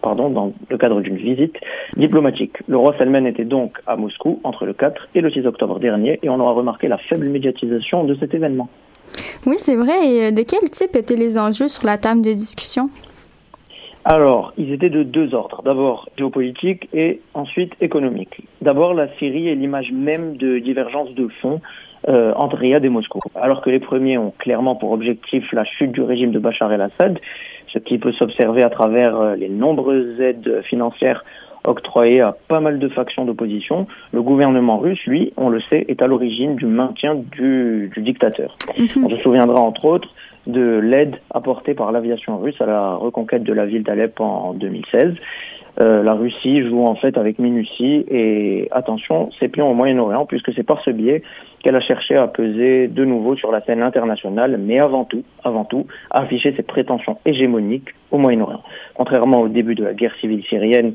pardon, 0.01 0.29
dans 0.31 0.51
le 0.67 0.77
cadre 0.79 0.99
d'une 1.01 1.17
visite 1.17 1.55
diplomatique. 1.95 2.57
Le 2.67 2.77
roi 2.77 2.95
Salman 2.97 3.25
était 3.27 3.45
donc 3.45 3.77
à 3.85 3.95
Moscou 3.95 4.39
entre 4.43 4.65
le 4.65 4.73
4 4.73 5.09
et 5.13 5.21
le 5.21 5.29
6 5.29 5.45
octobre 5.45 5.79
dernier, 5.79 6.17
et 6.23 6.29
on 6.29 6.39
aura 6.39 6.53
remarqué 6.53 6.87
la 6.87 6.97
faible 6.97 7.29
médiatisation 7.29 8.03
de 8.03 8.15
cet 8.15 8.33
événement. 8.33 8.67
Oui, 9.45 9.55
c'est 9.57 9.75
vrai. 9.75 10.07
Et 10.07 10.25
euh, 10.25 10.31
de 10.31 10.41
quel 10.41 10.69
type 10.71 10.95
étaient 10.95 11.15
les 11.15 11.37
enjeux 11.37 11.67
sur 11.67 11.85
la 11.85 11.97
table 11.97 12.21
de 12.21 12.31
discussion? 12.31 12.89
Alors, 14.09 14.53
ils 14.57 14.71
étaient 14.71 14.89
de 14.89 15.03
deux 15.03 15.35
ordres. 15.35 15.61
D'abord 15.65 16.07
géopolitique 16.17 16.87
et 16.93 17.19
ensuite 17.33 17.73
économique. 17.81 18.41
D'abord, 18.61 18.93
la 18.93 19.09
Syrie 19.17 19.49
est 19.49 19.55
l'image 19.55 19.91
même 19.91 20.37
de 20.37 20.59
divergence 20.59 21.13
de 21.13 21.27
fond 21.41 21.59
euh, 22.07 22.31
entre 22.37 22.55
Riyad 22.55 22.85
et 22.85 22.89
Moscou. 22.89 23.19
Alors 23.35 23.59
que 23.59 23.69
les 23.69 23.81
premiers 23.81 24.17
ont 24.17 24.31
clairement 24.37 24.77
pour 24.77 24.93
objectif 24.93 25.51
la 25.51 25.65
chute 25.65 25.91
du 25.91 26.01
régime 26.01 26.31
de 26.31 26.39
Bachar 26.39 26.71
el-Assad, 26.71 27.19
ce 27.67 27.79
qui 27.79 27.97
peut 27.97 28.13
s'observer 28.13 28.63
à 28.63 28.69
travers 28.69 29.17
euh, 29.17 29.35
les 29.35 29.49
nombreuses 29.49 30.21
aides 30.21 30.61
financières 30.63 31.25
octroyées 31.65 32.21
à 32.21 32.33
pas 32.47 32.61
mal 32.61 32.79
de 32.79 32.87
factions 32.87 33.25
d'opposition, 33.25 33.87
le 34.13 34.21
gouvernement 34.21 34.77
russe, 34.77 35.03
lui, 35.05 35.33
on 35.35 35.49
le 35.49 35.59
sait, 35.59 35.83
est 35.89 36.01
à 36.01 36.07
l'origine 36.07 36.55
du 36.55 36.65
maintien 36.65 37.15
du, 37.15 37.91
du 37.93 38.01
dictateur. 38.01 38.55
On 38.77 39.09
se 39.09 39.17
souviendra 39.17 39.59
entre 39.59 39.83
autres 39.83 40.07
de 40.47 40.79
l'aide 40.79 41.17
apportée 41.33 41.73
par 41.73 41.91
l'aviation 41.91 42.37
russe 42.37 42.59
à 42.59 42.65
la 42.65 42.95
reconquête 42.95 43.43
de 43.43 43.53
la 43.53 43.65
ville 43.65 43.83
d'Alep 43.83 44.19
en 44.19 44.53
2016. 44.53 45.13
Euh, 45.79 46.01
la 46.01 46.13
Russie 46.13 46.67
joue 46.67 46.85
en 46.85 46.95
fait 46.95 47.17
avec 47.19 47.37
minutie 47.37 48.03
et 48.09 48.67
attention, 48.71 49.29
ses 49.39 49.47
pions 49.47 49.69
au 49.69 49.75
Moyen-Orient 49.75 50.25
puisque 50.25 50.51
c'est 50.55 50.63
par 50.63 50.81
ce 50.83 50.89
biais 50.89 51.21
qu'elle 51.63 51.75
a 51.75 51.81
cherché 51.81 52.15
à 52.15 52.27
peser 52.27 52.87
de 52.87 53.05
nouveau 53.05 53.35
sur 53.35 53.51
la 53.51 53.61
scène 53.61 53.83
internationale, 53.83 54.57
mais 54.59 54.79
avant 54.79 55.05
tout, 55.05 55.23
avant 55.43 55.65
tout, 55.65 55.85
à 56.09 56.21
afficher 56.21 56.53
ses 56.55 56.63
prétentions 56.63 57.19
hégémoniques 57.25 57.89
au 58.09 58.17
Moyen-Orient. 58.17 58.63
Contrairement 58.95 59.41
au 59.41 59.49
début 59.49 59.75
de 59.75 59.83
la 59.83 59.93
guerre 59.93 60.15
civile 60.19 60.43
syrienne, 60.45 60.93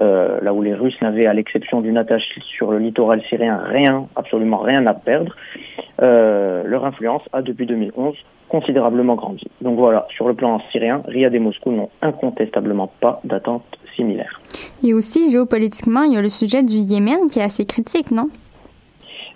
euh, 0.00 0.40
là 0.40 0.52
où 0.52 0.62
les 0.62 0.74
Russes 0.74 1.00
n'avaient, 1.00 1.26
à 1.26 1.34
l'exception 1.34 1.80
d'une 1.80 1.96
attache 1.96 2.24
sur 2.56 2.70
le 2.72 2.78
littoral 2.78 3.22
syrien, 3.28 3.58
rien, 3.64 4.06
absolument 4.16 4.58
rien 4.58 4.86
à 4.86 4.94
perdre, 4.94 5.34
euh, 6.02 6.62
leur 6.64 6.84
influence 6.84 7.22
a 7.32 7.42
depuis 7.42 7.66
2011 7.66 8.16
considérablement 8.48 9.14
grandi. 9.14 9.46
Donc 9.60 9.78
voilà, 9.78 10.06
sur 10.14 10.28
le 10.28 10.34
plan 10.34 10.60
syrien, 10.70 11.02
Riyad 11.06 11.34
et 11.34 11.38
Moscou 11.38 11.72
n'ont 11.72 11.90
incontestablement 12.02 12.90
pas 13.00 13.20
d'attente 13.24 13.64
similaire. 13.96 14.40
Et 14.82 14.92
aussi, 14.94 15.30
géopolitiquement, 15.30 16.02
il 16.02 16.12
y 16.12 16.16
a 16.16 16.22
le 16.22 16.28
sujet 16.28 16.62
du 16.62 16.76
Yémen 16.76 17.26
qui 17.30 17.38
est 17.38 17.42
assez 17.42 17.64
critique, 17.64 18.10
non? 18.10 18.28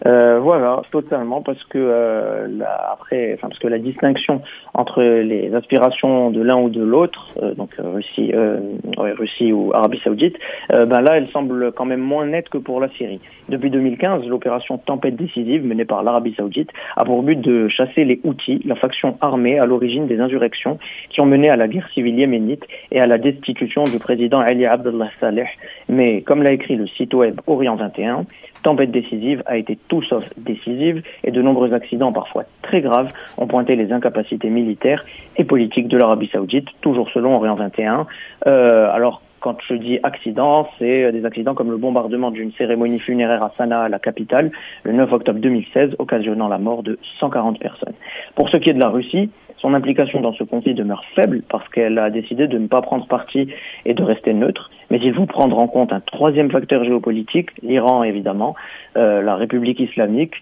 Euh, 0.07 0.39
voilà, 0.41 0.83
totalement, 0.91 1.43
parce 1.43 1.63
que 1.65 1.79
euh, 1.79 2.47
la, 2.49 2.93
après, 2.93 3.35
enfin 3.35 3.49
parce 3.49 3.59
que 3.59 3.67
la 3.67 3.79
distinction 3.79 4.43
entre 4.75 5.03
les 5.03 5.53
aspirations 5.55 6.31
de 6.31 6.41
l'un 6.41 6.57
ou 6.57 6.71
de 6.71 6.83
l'autre, 6.83 7.27
euh, 7.43 7.55
donc 7.55 7.71
euh, 7.79 7.95
Russie, 7.95 8.31
euh, 8.33 8.61
ouais, 8.97 9.13
Russie 9.13 9.53
ou 9.53 9.73
Arabie 9.75 10.01
Saoudite, 10.05 10.37
ben 10.71 11.01
là, 11.01 11.17
elle 11.17 11.29
semble 11.31 11.73
quand 11.73 11.85
même 11.85 12.01
moins 12.01 12.27
nette 12.27 12.49
que 12.49 12.59
pour 12.59 12.81
la 12.81 12.89
Syrie. 12.91 13.21
Depuis 13.49 13.71
2015, 13.71 14.27
l'opération 14.27 14.79
Tempête 14.79 15.17
décisive 15.17 15.65
menée 15.65 15.85
par 15.85 16.03
l'Arabie 16.03 16.35
Saoudite 16.37 16.71
a 16.97 17.05
pour 17.05 17.23
but 17.23 17.41
de 17.41 17.69
chasser 17.69 18.05
les 18.05 18.21
Houthis, 18.23 18.61
la 18.65 18.75
faction 18.75 19.17
armée 19.21 19.59
à 19.59 19.67
l'origine 19.67 20.07
des 20.07 20.21
insurrections 20.21 20.79
qui 21.11 21.21
ont 21.21 21.27
mené 21.27 21.49
à 21.49 21.57
la 21.57 21.67
guerre 21.67 21.89
civile 21.95 22.19
yéménite 22.19 22.65
et 22.91 23.01
à 23.01 23.07
la 23.07 23.19
destitution 23.19 23.85
du 23.85 23.99
président 23.99 24.41
Ali 24.41 24.67
Abdullah 24.67 25.09
Saleh. 25.19 25.49
Mais 25.89 26.21
comme 26.23 26.43
l'a 26.43 26.53
écrit 26.53 26.77
le 26.77 26.87
site 26.87 27.15
web 27.15 27.41
Orient 27.47 27.77
21, 27.77 28.27
Tempête 28.63 28.91
décisive 28.91 29.43
a 29.47 29.57
été 29.57 29.79
tout 29.89 30.03
sauf 30.03 30.25
décisive 30.37 31.03
et 31.25 31.31
de 31.31 31.43
nombreux 31.43 31.73
accidents 31.73 32.13
parfois 32.13 32.45
très 32.63 32.81
graves 32.81 33.11
ont 33.39 33.47
pointé 33.47 33.77
les 33.77 33.93
incapacités 33.93 34.51
militaires 34.51 35.05
et 35.37 35.45
politiques 35.45 35.89
de 35.89 35.97
l'Arabie 35.97 36.29
saoudite, 36.33 36.69
toujours 36.81 37.09
selon 37.11 37.37
Orient 37.37 37.55
21. 37.55 38.07
Euh, 38.47 38.91
alors 38.93 39.23
quand 39.41 39.57
je 39.69 39.75
dis 39.75 39.99
accident, 40.03 40.69
c'est 40.79 41.13
des 41.13 41.25
accidents 41.25 41.55
comme 41.55 41.71
le 41.71 41.77
bombardement 41.77 42.31
d'une 42.31 42.53
cérémonie 42.53 42.99
funéraire 42.99 43.43
à 43.43 43.53
Sanaa, 43.57 43.89
la 43.89 43.99
capitale, 43.99 44.51
le 44.83 44.93
9 44.93 45.13
octobre 45.13 45.39
2016, 45.39 45.97
occasionnant 45.99 46.49
la 46.49 46.59
mort 46.59 46.83
de 46.83 46.99
140 47.21 47.61
personnes. 47.61 47.95
Pour 48.35 48.49
ce 48.51 48.57
qui 48.57 48.71
est 48.71 48.75
de 48.75 48.81
la 48.81 48.89
Russie, 48.89 49.31
son 49.61 49.75
implication 49.75 50.21
dans 50.21 50.33
ce 50.33 50.45
conflit 50.45 50.75
demeure 50.75 51.05
faible 51.15 51.43
parce 51.49 51.69
qu'elle 51.69 51.99
a 51.99 52.11
décidé 52.11 52.47
de 52.47 52.59
ne 52.59 52.67
pas 52.67 52.81
prendre 52.81 53.07
parti 53.07 53.49
et 53.85 53.95
de 53.95 54.03
rester 54.03 54.33
neutre. 54.33 54.71
Mais 54.91 54.99
il 55.03 55.15
faut 55.15 55.27
prendre 55.27 55.59
en 55.59 55.69
compte 55.69 55.93
un 55.93 56.01
troisième 56.01 56.51
facteur 56.51 56.85
géopolitique, 56.85 57.51
l'Iran 57.63 58.03
évidemment, 58.03 58.55
euh, 58.97 59.23
la 59.23 59.37
République 59.37 59.81
islamique, 59.81 60.35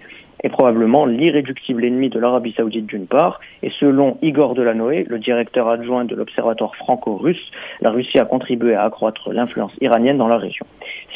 est 0.43 0.49
probablement 0.49 1.07
l'irréductible 1.07 1.85
ennemi 1.85 2.09
de 2.09 2.19
l'Arabie 2.19 2.55
saoudite 2.57 2.87
d'une 2.87 3.07
part, 3.07 3.41
et 3.63 3.71
selon 3.81 4.19
Igor 4.23 4.55
Delanoë, 4.55 5.05
le 5.09 5.19
directeur 5.19 5.69
adjoint 5.69 6.05
de 6.05 6.15
l'Observatoire 6.15 6.75
franco-russe, 6.77 7.51
la 7.81 7.91
Russie 7.91 8.19
a 8.19 8.25
contribué 8.25 8.75
à 8.75 8.85
accroître 8.85 9.33
l'influence 9.33 9.73
iranienne 9.81 10.19
dans 10.19 10.29
la 10.29 10.39
région. 10.39 10.67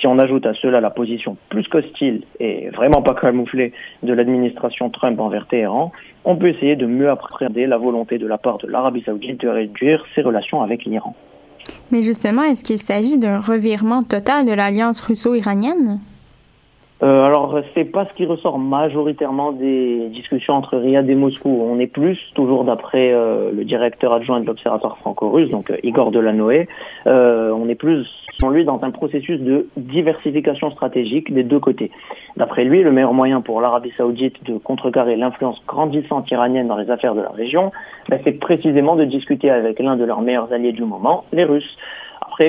Si 0.00 0.06
on 0.06 0.18
ajoute 0.18 0.46
à 0.46 0.54
cela 0.54 0.80
la 0.80 0.90
position 0.90 1.36
plus 1.48 1.66
qu'hostile 1.68 2.22
et 2.38 2.70
vraiment 2.70 3.02
pas 3.02 3.14
camouflée 3.14 3.72
de 4.02 4.12
l'administration 4.12 4.90
Trump 4.90 5.20
envers 5.20 5.46
Téhéran, 5.46 5.92
on 6.24 6.36
peut 6.36 6.48
essayer 6.48 6.76
de 6.76 6.86
mieux 6.86 7.10
appréhender 7.10 7.66
la 7.66 7.78
volonté 7.78 8.18
de 8.18 8.26
la 8.26 8.38
part 8.38 8.58
de 8.58 8.66
l'Arabie 8.66 9.02
saoudite 9.04 9.40
de 9.40 9.48
réduire 9.48 10.04
ses 10.14 10.22
relations 10.22 10.62
avec 10.62 10.84
l'Iran. 10.84 11.14
Mais 11.90 12.02
justement, 12.02 12.42
est-ce 12.42 12.64
qu'il 12.64 12.78
s'agit 12.78 13.18
d'un 13.18 13.40
revirement 13.40 14.02
total 14.02 14.46
de 14.46 14.52
l'alliance 14.52 15.00
russo-iranienne? 15.00 15.98
Euh, 17.02 17.24
alors, 17.24 17.58
c'est 17.74 17.84
pas 17.84 18.04
ce 18.04 18.12
qui 18.14 18.26
ressort 18.26 18.58
majoritairement 18.58 19.52
des 19.52 20.08
discussions 20.10 20.54
entre 20.54 20.76
Riyad 20.76 21.08
et 21.08 21.14
Moscou. 21.14 21.48
On 21.48 21.78
est 21.78 21.86
plus, 21.86 22.18
toujours 22.34 22.64
d'après 22.64 23.12
euh, 23.12 23.50
le 23.52 23.64
directeur 23.64 24.12
adjoint 24.12 24.40
de 24.40 24.46
l'Observatoire 24.46 24.98
franco-russe, 24.98 25.50
donc 25.50 25.70
euh, 25.70 25.78
Igor 25.82 26.10
Delanoë, 26.10 26.68
euh, 27.06 27.50
on 27.52 27.68
est 27.70 27.74
plus, 27.74 28.06
selon 28.38 28.50
lui, 28.50 28.66
dans 28.66 28.80
un 28.82 28.90
processus 28.90 29.40
de 29.40 29.66
diversification 29.78 30.70
stratégique 30.72 31.32
des 31.32 31.42
deux 31.42 31.58
côtés. 31.58 31.90
D'après 32.36 32.64
lui, 32.64 32.82
le 32.82 32.92
meilleur 32.92 33.14
moyen 33.14 33.40
pour 33.40 33.62
l'Arabie 33.62 33.92
saoudite 33.96 34.44
de 34.44 34.58
contrecarrer 34.58 35.16
l'influence 35.16 35.60
grandissante 35.66 36.30
iranienne 36.30 36.68
dans 36.68 36.76
les 36.76 36.90
affaires 36.90 37.14
de 37.14 37.22
la 37.22 37.30
région, 37.30 37.72
ben, 38.10 38.20
c'est 38.24 38.38
précisément 38.38 38.96
de 38.96 39.04
discuter 39.04 39.50
avec 39.50 39.78
l'un 39.78 39.96
de 39.96 40.04
leurs 40.04 40.20
meilleurs 40.20 40.52
alliés 40.52 40.72
du 40.72 40.84
moment, 40.84 41.24
les 41.32 41.44
Russes. 41.44 41.78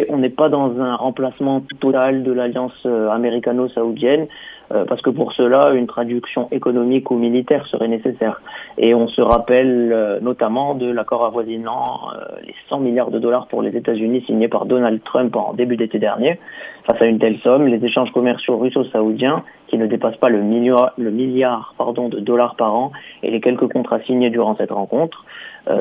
On 0.09 0.19
n'est 0.19 0.29
pas 0.29 0.47
dans 0.47 0.79
un 0.79 0.95
remplacement 0.95 1.63
total 1.81 2.23
de 2.23 2.31
l'alliance 2.31 2.71
euh, 2.85 3.09
américano-saoudienne, 3.09 4.27
euh, 4.71 4.85
parce 4.85 5.01
que 5.01 5.09
pour 5.09 5.33
cela, 5.33 5.71
une 5.73 5.85
traduction 5.85 6.47
économique 6.51 7.11
ou 7.11 7.17
militaire 7.17 7.67
serait 7.67 7.89
nécessaire. 7.89 8.41
Et 8.77 8.95
on 8.95 9.09
se 9.09 9.21
rappelle 9.21 9.91
euh, 9.91 10.19
notamment 10.21 10.75
de 10.75 10.89
l'accord 10.89 11.25
avoisinant 11.25 12.07
les 12.45 12.55
100 12.69 12.79
milliards 12.79 13.11
de 13.11 13.19
dollars 13.19 13.47
pour 13.47 13.61
les 13.61 13.75
États-Unis 13.75 14.23
signé 14.25 14.47
par 14.47 14.65
Donald 14.65 15.03
Trump 15.03 15.35
en 15.35 15.53
début 15.53 15.75
d'été 15.75 15.99
dernier. 15.99 16.39
Face 16.85 17.01
à 17.01 17.05
une 17.05 17.19
telle 17.19 17.39
somme, 17.39 17.67
les 17.67 17.83
échanges 17.83 18.11
commerciaux 18.13 18.57
russo-saoudiens, 18.57 19.43
qui 19.67 19.77
ne 19.77 19.87
dépassent 19.87 20.17
pas 20.17 20.29
le 20.29 20.41
milliard, 20.41 20.93
de 20.97 22.19
dollars 22.19 22.55
par 22.55 22.73
an, 22.73 22.91
et 23.23 23.29
les 23.31 23.41
quelques 23.41 23.71
contrats 23.71 23.99
signés 24.01 24.29
durant 24.29 24.55
cette 24.55 24.71
rencontre, 24.71 25.25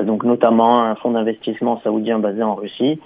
donc 0.04 0.24
notamment 0.24 0.82
un 0.82 0.94
fonds 0.96 1.12
d'investissement 1.12 1.80
saoudien 1.82 2.18
basé 2.18 2.42
en 2.42 2.54
Russie, 2.54 3.00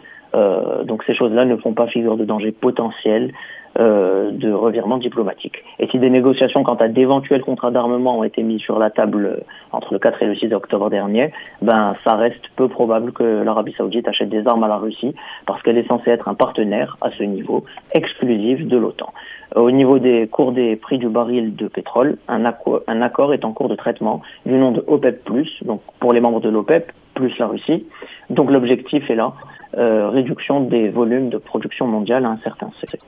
donc 0.84 1.04
ces 1.04 1.14
choses-là 1.14 1.44
ne 1.44 1.56
font 1.56 1.74
pas 1.74 1.86
figure 1.86 2.16
de 2.16 2.24
danger 2.24 2.52
potentiel 2.52 3.32
euh, 3.80 4.30
de 4.30 4.52
revirement 4.52 4.98
diplomatique. 4.98 5.64
Et 5.80 5.88
si 5.88 5.98
des 5.98 6.08
négociations 6.08 6.62
quant 6.62 6.76
à 6.76 6.86
d'éventuels 6.86 7.42
contrats 7.42 7.72
d'armement 7.72 8.20
ont 8.20 8.22
été 8.22 8.44
mis 8.44 8.60
sur 8.60 8.78
la 8.78 8.88
table 8.88 9.26
euh, 9.26 9.40
entre 9.72 9.92
le 9.92 9.98
4 9.98 10.22
et 10.22 10.26
le 10.26 10.36
6 10.36 10.54
octobre 10.54 10.90
dernier, 10.90 11.32
ben 11.60 11.96
ça 12.04 12.14
reste 12.14 12.40
peu 12.54 12.68
probable 12.68 13.10
que 13.10 13.42
l'Arabie 13.42 13.74
Saoudite 13.76 14.06
achète 14.06 14.28
des 14.28 14.46
armes 14.46 14.62
à 14.62 14.68
la 14.68 14.76
Russie 14.76 15.12
parce 15.44 15.60
qu'elle 15.62 15.76
est 15.76 15.88
censée 15.88 16.10
être 16.10 16.28
un 16.28 16.34
partenaire 16.34 16.96
à 17.00 17.10
ce 17.10 17.24
niveau 17.24 17.64
exclusif 17.90 18.64
de 18.64 18.76
l'OTAN. 18.76 19.12
Au 19.56 19.72
niveau 19.72 19.98
des 19.98 20.28
cours 20.28 20.52
des 20.52 20.76
prix 20.76 20.98
du 20.98 21.08
baril 21.08 21.56
de 21.56 21.66
pétrole, 21.66 22.16
un, 22.28 22.44
accord, 22.44 23.34
est 23.34 23.44
en 23.44 23.52
cours 23.52 23.68
de 23.68 23.74
traitement 23.74 24.22
du 24.46 24.54
nom 24.54 24.70
de 24.70 24.84
OPEP+, 24.86 25.28
donc 25.62 25.80
pour 25.98 26.12
les 26.12 26.20
membres 26.20 26.40
de 26.40 26.48
l'OPEP, 26.48 26.92
plus 27.14 27.36
la 27.38 27.48
Russie. 27.48 27.86
Donc 28.30 28.50
l'objectif 28.50 29.08
est 29.10 29.14
là, 29.14 29.32
euh, 29.32 29.63
réduction 29.76 30.60
des 30.60 30.88
volumes 30.88 31.30
de 31.30 31.38
production 31.38 31.87
mondiale 31.87 32.24
à 32.24 32.28
un 32.28 32.38
certain 32.44 32.70
seuil. 32.80 33.00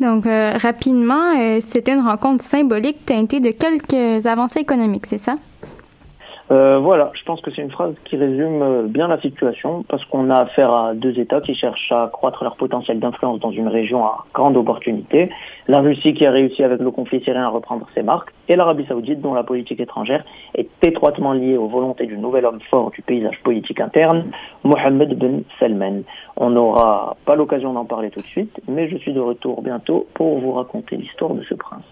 Donc, 0.00 0.26
euh, 0.26 0.52
rapidement, 0.56 1.34
euh, 1.38 1.58
c'était 1.60 1.94
une 1.94 2.06
rencontre 2.06 2.44
symbolique 2.44 3.04
teintée 3.06 3.40
de 3.40 3.50
quelques 3.50 4.26
avancées 4.26 4.60
économiques, 4.60 5.06
c'est 5.06 5.18
ça? 5.18 5.36
Euh, 6.52 6.78
voilà, 6.78 7.10
je 7.18 7.24
pense 7.24 7.40
que 7.40 7.50
c'est 7.50 7.62
une 7.62 7.72
phrase 7.72 7.94
qui 8.04 8.16
résume 8.16 8.62
euh, 8.62 8.82
bien 8.86 9.08
la 9.08 9.20
situation 9.20 9.84
parce 9.88 10.04
qu'on 10.04 10.30
a 10.30 10.42
affaire 10.42 10.72
à 10.72 10.94
deux 10.94 11.18
États 11.18 11.40
qui 11.40 11.56
cherchent 11.56 11.90
à 11.90 12.04
accroître 12.04 12.44
leur 12.44 12.54
potentiel 12.54 13.00
d'influence 13.00 13.40
dans 13.40 13.50
une 13.50 13.66
région 13.66 14.04
à 14.04 14.24
grande 14.32 14.56
opportunité. 14.56 15.28
La 15.66 15.80
Russie 15.80 16.14
qui 16.14 16.24
a 16.24 16.30
réussi 16.30 16.62
avec 16.62 16.78
le 16.78 16.90
conflit 16.92 17.20
syrien 17.24 17.46
à 17.46 17.48
reprendre 17.48 17.88
ses 17.96 18.02
marques 18.02 18.32
et 18.48 18.54
l'Arabie 18.54 18.86
saoudite 18.86 19.20
dont 19.20 19.34
la 19.34 19.42
politique 19.42 19.80
étrangère 19.80 20.24
est 20.54 20.68
étroitement 20.82 21.32
liée 21.32 21.56
aux 21.56 21.66
volontés 21.66 22.06
du 22.06 22.16
nouvel 22.16 22.44
homme 22.44 22.60
fort 22.70 22.92
du 22.92 23.02
paysage 23.02 23.40
politique 23.42 23.80
interne, 23.80 24.26
Mohammed 24.62 25.18
Ben 25.18 25.42
Salman. 25.58 26.02
On 26.36 26.50
n'aura 26.50 27.16
pas 27.24 27.34
l'occasion 27.34 27.72
d'en 27.72 27.86
parler 27.86 28.10
tout 28.10 28.20
de 28.20 28.26
suite, 28.26 28.60
mais 28.68 28.88
je 28.88 28.98
suis 28.98 29.12
de 29.12 29.20
retour 29.20 29.62
bientôt 29.62 30.06
pour 30.14 30.38
vous 30.38 30.52
raconter 30.52 30.96
l'histoire 30.96 31.34
de 31.34 31.42
ce 31.42 31.54
prince. 31.54 31.82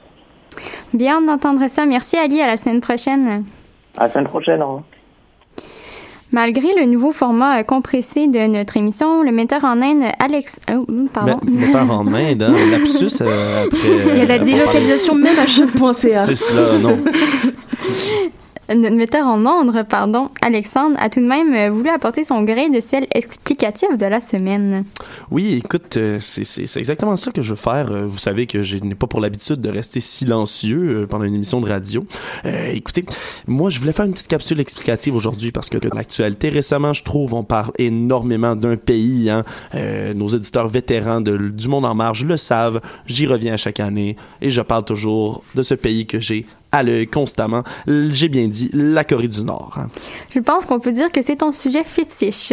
Bien 0.92 1.20
d'entendre 1.20 1.68
ça. 1.68 1.86
Merci 1.86 2.16
Ali, 2.16 2.40
à 2.40 2.46
la 2.46 2.56
semaine 2.56 2.80
prochaine. 2.80 3.42
À 3.98 4.06
la 4.06 4.12
semaine 4.12 4.26
prochaine, 4.26 4.62
revoir. 4.62 4.82
Malgré 6.34 6.74
le 6.76 6.86
nouveau 6.86 7.12
format 7.12 7.60
euh, 7.60 7.62
compressé 7.62 8.26
de 8.26 8.48
notre 8.48 8.76
émission, 8.76 9.22
le 9.22 9.30
metteur 9.30 9.62
en 9.62 9.80
Inde 9.80 10.02
Alex... 10.18 10.58
Oh, 10.68 10.84
pardon. 11.12 11.38
Mais, 11.44 11.66
metteur 11.66 11.88
en 11.88 12.12
Inde, 12.12 12.42
hein, 12.42 12.52
lapsus 12.72 13.20
euh, 13.20 13.66
après... 13.66 13.78
Il 14.08 14.18
y 14.18 14.20
a 14.20 14.24
la 14.24 14.34
euh, 14.34 14.38
délocalisation 14.44 15.14
même 15.14 15.38
à 15.38 15.46
choc.ca. 15.46 16.24
C'est 16.24 16.34
cela, 16.34 16.76
non. 16.78 16.98
Notre 18.68 18.96
metteur 18.96 19.26
en 19.26 19.44
ordre, 19.44 19.82
pardon, 19.82 20.30
Alexandre, 20.40 20.96
a 20.98 21.10
tout 21.10 21.20
de 21.20 21.26
même 21.26 21.52
euh, 21.54 21.70
voulu 21.70 21.90
apporter 21.90 22.24
son 22.24 22.42
grain 22.42 22.70
de 22.70 22.80
sel 22.80 23.06
explicatif 23.14 23.98
de 23.98 24.06
la 24.06 24.22
semaine. 24.22 24.84
Oui, 25.30 25.60
écoute, 25.62 25.98
euh, 25.98 26.18
c'est 26.20 26.78
exactement 26.78 27.16
ça 27.18 27.30
que 27.30 27.42
je 27.42 27.50
veux 27.50 27.56
faire. 27.56 27.92
Euh, 27.92 28.06
Vous 28.06 28.16
savez 28.16 28.46
que 28.46 28.62
je 28.62 28.78
n'ai 28.78 28.94
pas 28.94 29.06
pour 29.06 29.20
l'habitude 29.20 29.60
de 29.60 29.68
rester 29.68 30.00
silencieux 30.00 31.06
pendant 31.10 31.24
une 31.24 31.34
émission 31.34 31.60
de 31.60 31.68
radio. 31.68 32.04
Écoutez, 32.44 33.04
moi, 33.46 33.68
je 33.68 33.78
voulais 33.80 33.92
faire 33.92 34.06
une 34.06 34.12
petite 34.12 34.28
capsule 34.28 34.60
explicative 34.60 35.14
aujourd'hui 35.14 35.52
parce 35.52 35.68
que 35.68 35.78
dans 35.78 35.94
l'actualité, 35.94 36.48
récemment, 36.48 36.94
je 36.94 37.02
trouve, 37.02 37.34
on 37.34 37.44
parle 37.44 37.72
énormément 37.78 38.56
d'un 38.56 38.76
pays. 38.76 39.28
Hein. 39.30 39.44
Nos 40.14 40.28
éditeurs 40.28 40.68
vétérans 40.68 41.20
du 41.20 41.68
Monde 41.68 41.84
en 41.84 41.94
marge 41.94 42.24
le 42.24 42.36
savent. 42.36 42.80
J'y 43.06 43.26
reviens 43.26 43.54
à 43.54 43.56
chaque 43.56 43.80
année 43.80 44.16
et 44.40 44.50
je 44.50 44.60
parle 44.62 44.84
toujours 44.84 45.42
de 45.54 45.62
ce 45.62 45.74
pays 45.74 46.06
que 46.06 46.18
j'ai 46.18 46.46
à 46.74 46.82
l'œil 46.82 47.06
constamment. 47.06 47.62
J'ai 47.86 48.28
bien 48.28 48.48
dit 48.48 48.68
la 48.72 49.04
Corée 49.04 49.28
du 49.28 49.44
Nord. 49.44 49.78
Je 50.34 50.40
pense 50.40 50.66
qu'on 50.66 50.80
peut 50.80 50.92
dire 50.92 51.12
que 51.12 51.22
c'est 51.22 51.36
ton 51.36 51.52
sujet 51.52 51.84
fétiche. 51.84 52.52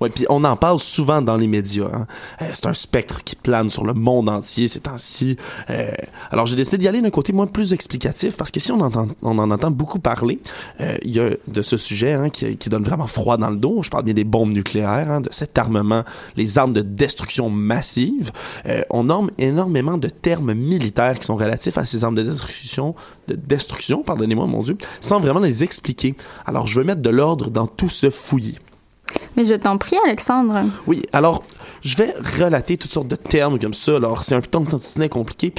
Ouais, 0.00 0.10
puis 0.10 0.26
on 0.28 0.42
en 0.44 0.56
parle 0.56 0.78
souvent 0.78 1.22
dans 1.22 1.36
les 1.36 1.46
médias. 1.46 1.88
hein. 1.92 2.06
Euh, 2.42 2.46
c'est 2.52 2.66
un 2.66 2.74
spectre 2.74 3.22
qui 3.22 3.36
plane 3.36 3.70
sur 3.70 3.84
le 3.84 3.94
monde 3.94 4.28
entier 4.28 4.68
ces 4.68 4.80
temps-ci. 4.80 5.36
Euh, 5.70 5.90
alors 6.30 6.46
j'ai 6.46 6.56
décidé 6.56 6.78
d'y 6.78 6.88
aller 6.88 7.00
d'un 7.00 7.10
côté 7.10 7.32
moins 7.32 7.46
plus 7.46 7.72
explicatif 7.72 8.36
parce 8.36 8.50
que 8.50 8.60
si 8.60 8.72
on, 8.72 8.80
en 8.80 9.50
entend 9.50 9.70
beaucoup 9.70 9.98
parler, 9.98 10.40
euh, 10.80 10.96
il 11.02 11.12
y 11.12 11.20
a 11.20 11.30
de 11.46 11.62
ce 11.62 11.76
sujet 11.76 12.12
hein, 12.12 12.30
qui, 12.30 12.68
donne 12.68 12.82
vraiment 12.82 13.06
froid 13.06 13.36
dans 13.36 13.50
le 13.50 13.56
dos. 13.56 13.82
Je 13.82 13.90
parle 13.90 14.04
bien 14.04 14.14
des 14.14 14.24
bombes 14.24 14.52
nucléaires, 14.52 15.10
hein, 15.10 15.20
de 15.20 15.28
cet 15.30 15.56
armement, 15.58 16.02
les 16.36 16.58
armes 16.58 16.72
de 16.72 16.80
destruction 16.80 17.50
massive. 17.50 18.32
On 18.90 19.04
nomme 19.04 19.30
énormément 19.38 19.98
de 19.98 20.08
termes 20.08 20.54
militaires 20.54 21.18
qui 21.18 21.24
sont 21.24 21.36
relatifs 21.36 21.78
à 21.78 21.84
ces 21.84 22.04
armes 22.04 22.14
de 22.14 22.22
destruction, 22.22 22.94
de 23.28 23.34
destruction, 23.34 24.02
pardonnez-moi 24.02 24.46
mon 24.46 24.62
Dieu, 24.62 24.76
sans 25.00 25.20
vraiment 25.20 25.40
les 25.40 25.62
expliquer. 25.62 26.14
Alors 26.46 26.66
je 26.66 26.80
veux 26.80 26.86
mettre 26.86 27.02
de 27.02 27.10
l'ordre 27.10 27.50
dans 27.50 27.66
tout 27.66 27.88
ce 27.90 28.10
fouillis. 28.10 28.58
Mais 29.36 29.44
je 29.44 29.54
t'en 29.54 29.78
prie, 29.78 29.96
Alexandre. 30.04 30.62
Oui, 30.86 31.02
alors, 31.12 31.44
je 31.82 31.96
vais 31.96 32.14
relater 32.38 32.76
toutes 32.76 32.92
sortes 32.92 33.08
de 33.08 33.16
termes 33.16 33.58
comme 33.58 33.74
ça. 33.74 33.96
Alors, 33.96 34.24
c'est 34.24 34.34
un 34.34 34.40
de 34.40 35.06
compliqué. 35.08 35.52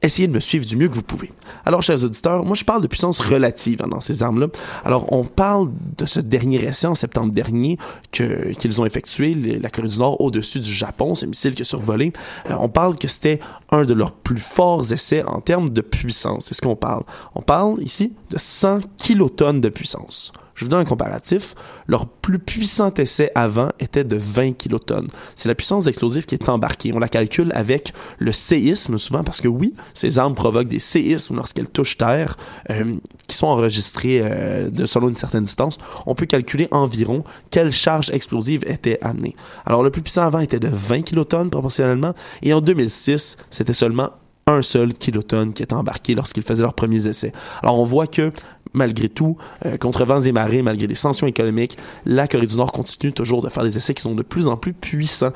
Essayez 0.00 0.28
de 0.28 0.32
me 0.32 0.38
suivre 0.38 0.64
du 0.64 0.76
mieux 0.76 0.88
que 0.88 0.94
vous 0.94 1.02
pouvez. 1.02 1.32
Alors, 1.66 1.82
chers 1.82 2.04
auditeurs, 2.04 2.44
moi, 2.44 2.54
je 2.54 2.64
parle 2.64 2.82
de 2.82 2.86
puissance 2.86 3.20
relative 3.20 3.82
hein, 3.82 3.88
dans 3.88 3.98
ces 3.98 4.22
armes-là. 4.22 4.46
Alors, 4.84 5.12
on 5.12 5.24
parle 5.24 5.70
de 5.96 6.06
ce 6.06 6.20
dernier 6.20 6.62
essai 6.64 6.86
en 6.86 6.94
septembre 6.94 7.32
dernier 7.32 7.78
qu'ils 8.12 8.80
ont 8.80 8.86
effectué, 8.86 9.34
la 9.34 9.70
Corée 9.70 9.88
du 9.88 9.98
Nord, 9.98 10.20
au-dessus 10.20 10.60
du 10.60 10.72
Japon, 10.72 11.16
ce 11.16 11.26
missile 11.26 11.54
qui 11.54 11.62
a 11.62 11.64
survolé. 11.64 12.12
Euh, 12.48 12.54
on 12.60 12.68
parle 12.68 12.96
que 12.96 13.08
c'était 13.08 13.40
un 13.72 13.84
de 13.84 13.94
leurs 13.94 14.12
plus 14.12 14.40
forts 14.40 14.92
essais 14.92 15.24
en 15.24 15.40
termes 15.40 15.70
de 15.70 15.80
puissance. 15.80 16.44
C'est 16.44 16.54
ce 16.54 16.60
qu'on 16.60 16.76
parle. 16.76 17.02
On 17.34 17.42
parle 17.42 17.82
ici 17.82 18.12
de 18.30 18.38
100 18.38 18.82
kilotonnes 18.98 19.60
de 19.60 19.68
puissance. 19.68 20.32
Je 20.58 20.64
vous 20.64 20.70
donne 20.70 20.80
un 20.80 20.84
comparatif. 20.84 21.54
Leur 21.86 22.08
plus 22.08 22.40
puissant 22.40 22.92
essai 22.94 23.30
avant 23.36 23.68
était 23.78 24.02
de 24.02 24.16
20 24.16 24.54
kilotonnes. 24.54 25.06
C'est 25.36 25.48
la 25.48 25.54
puissance 25.54 25.84
d'explosif 25.84 26.26
qui 26.26 26.34
est 26.34 26.48
embarquée. 26.48 26.92
On 26.92 26.98
la 26.98 27.08
calcule 27.08 27.52
avec 27.54 27.92
le 28.18 28.32
séisme 28.32 28.98
souvent 28.98 29.22
parce 29.22 29.40
que 29.40 29.46
oui, 29.46 29.74
ces 29.94 30.18
armes 30.18 30.34
provoquent 30.34 30.66
des 30.66 30.80
séismes 30.80 31.36
lorsqu'elles 31.36 31.68
touchent 31.68 31.96
terre 31.96 32.36
euh, 32.70 32.96
qui 33.28 33.36
sont 33.36 33.46
enregistrés 33.46 34.20
euh, 34.20 34.68
de 34.68 34.84
selon 34.84 35.08
une 35.08 35.14
certaine 35.14 35.44
distance. 35.44 35.78
On 36.06 36.16
peut 36.16 36.26
calculer 36.26 36.66
environ 36.72 37.22
quelle 37.50 37.70
charge 37.70 38.10
explosive 38.10 38.64
était 38.66 38.98
amenée. 39.00 39.36
Alors 39.64 39.84
le 39.84 39.90
plus 39.90 40.02
puissant 40.02 40.22
avant 40.22 40.40
était 40.40 40.58
de 40.58 40.68
20 40.68 41.02
kilotonnes 41.02 41.50
proportionnellement 41.50 42.14
et 42.42 42.52
en 42.52 42.60
2006, 42.60 43.36
c'était 43.48 43.72
seulement 43.72 44.10
un 44.48 44.62
seul 44.62 44.94
kilotonne 44.94 45.52
qui 45.52 45.62
est 45.62 45.72
embarqué 45.72 46.14
lorsqu'ils 46.14 46.42
faisaient 46.42 46.62
leurs 46.62 46.74
premiers 46.74 47.06
essais. 47.06 47.32
Alors 47.62 47.78
on 47.78 47.84
voit 47.84 48.06
que 48.06 48.32
malgré 48.72 49.08
tout, 49.08 49.36
euh, 49.66 49.76
contre 49.76 50.04
vents 50.04 50.20
et 50.20 50.32
marées, 50.32 50.62
malgré 50.62 50.86
les 50.86 50.94
sanctions 50.94 51.26
économiques, 51.26 51.76
la 52.06 52.28
Corée 52.28 52.46
du 52.46 52.56
Nord 52.56 52.72
continue 52.72 53.12
toujours 53.12 53.42
de 53.42 53.48
faire 53.48 53.64
des 53.64 53.76
essais 53.76 53.94
qui 53.94 54.02
sont 54.02 54.14
de 54.14 54.22
plus 54.22 54.46
en 54.46 54.56
plus 54.56 54.72
puissants. 54.72 55.32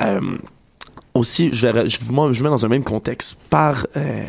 Euh, 0.00 0.20
aussi, 1.14 1.50
je, 1.52 1.88
je, 1.88 2.10
moi, 2.10 2.28
mets 2.28 2.48
dans 2.48 2.64
un 2.64 2.68
même 2.68 2.84
contexte. 2.84 3.36
Par, 3.50 3.86
euh, 3.96 4.24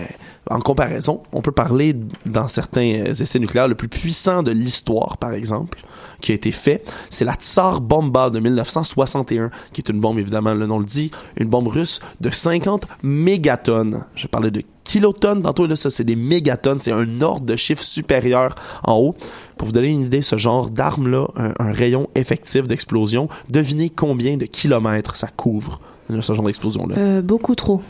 en 0.50 0.60
comparaison, 0.60 1.24
on 1.32 1.42
peut 1.42 1.52
parler 1.52 1.96
dans 2.26 2.48
certains 2.48 2.82
essais 2.82 3.40
nucléaires 3.40 3.68
le 3.68 3.76
plus 3.76 3.88
puissant 3.88 4.44
de 4.44 4.52
l'histoire, 4.52 5.18
par 5.18 5.34
exemple, 5.34 5.80
qui 6.20 6.34
a 6.34 6.36
été 6.36 6.52
fait. 6.52 6.84
C'est 7.10 7.26
la 7.26 7.36
Tsar 7.36 7.80
Bomba 7.80 8.30
de 8.30 8.40
1961, 8.40 9.50
qui 9.72 9.82
est 9.82 9.90
une 9.90 10.00
bombe, 10.00 10.20
évidemment, 10.20 10.54
le 10.54 10.68
nom 10.68 10.80
le 10.80 10.86
dit, 10.86 11.12
une 11.38 11.48
bombe 11.48 11.68
russe 11.68 12.02
de 12.20 12.30
50 12.30 12.86
mégatonnes. 13.04 14.06
Je 14.16 14.28
parlais 14.28 14.52
de 14.52 14.62
kilotonnes 14.84 15.42
tantôt, 15.42 15.66
là, 15.66 15.76
ça, 15.76 15.90
c'est 15.90 16.04
des 16.04 16.16
mégatonnes. 16.16 16.80
C'est 16.80 16.92
un 16.92 17.22
ordre 17.22 17.46
de 17.46 17.56
chiffre 17.56 17.84
supérieur 17.84 18.56
en 18.84 18.96
haut. 18.96 19.16
Pour 19.58 19.68
vous 19.68 19.74
donner 19.74 19.90
une 19.90 20.02
idée, 20.02 20.22
ce 20.22 20.38
genre 20.38 20.70
d'arme-là, 20.70 21.28
un, 21.36 21.54
un 21.60 21.72
rayon 21.72 22.10
effectif 22.16 22.68
d'explosion, 22.68 23.30
devinez 23.50 23.90
combien 23.90 24.38
de 24.38 24.46
kilomètres 24.46 25.16
ça 25.16 25.28
couvre 25.28 25.80
ce 26.22 26.34
genre 26.34 26.46
d'explosion-là. 26.46 26.96
Euh, 26.98 27.22
beaucoup 27.22 27.56
trop. 27.56 27.82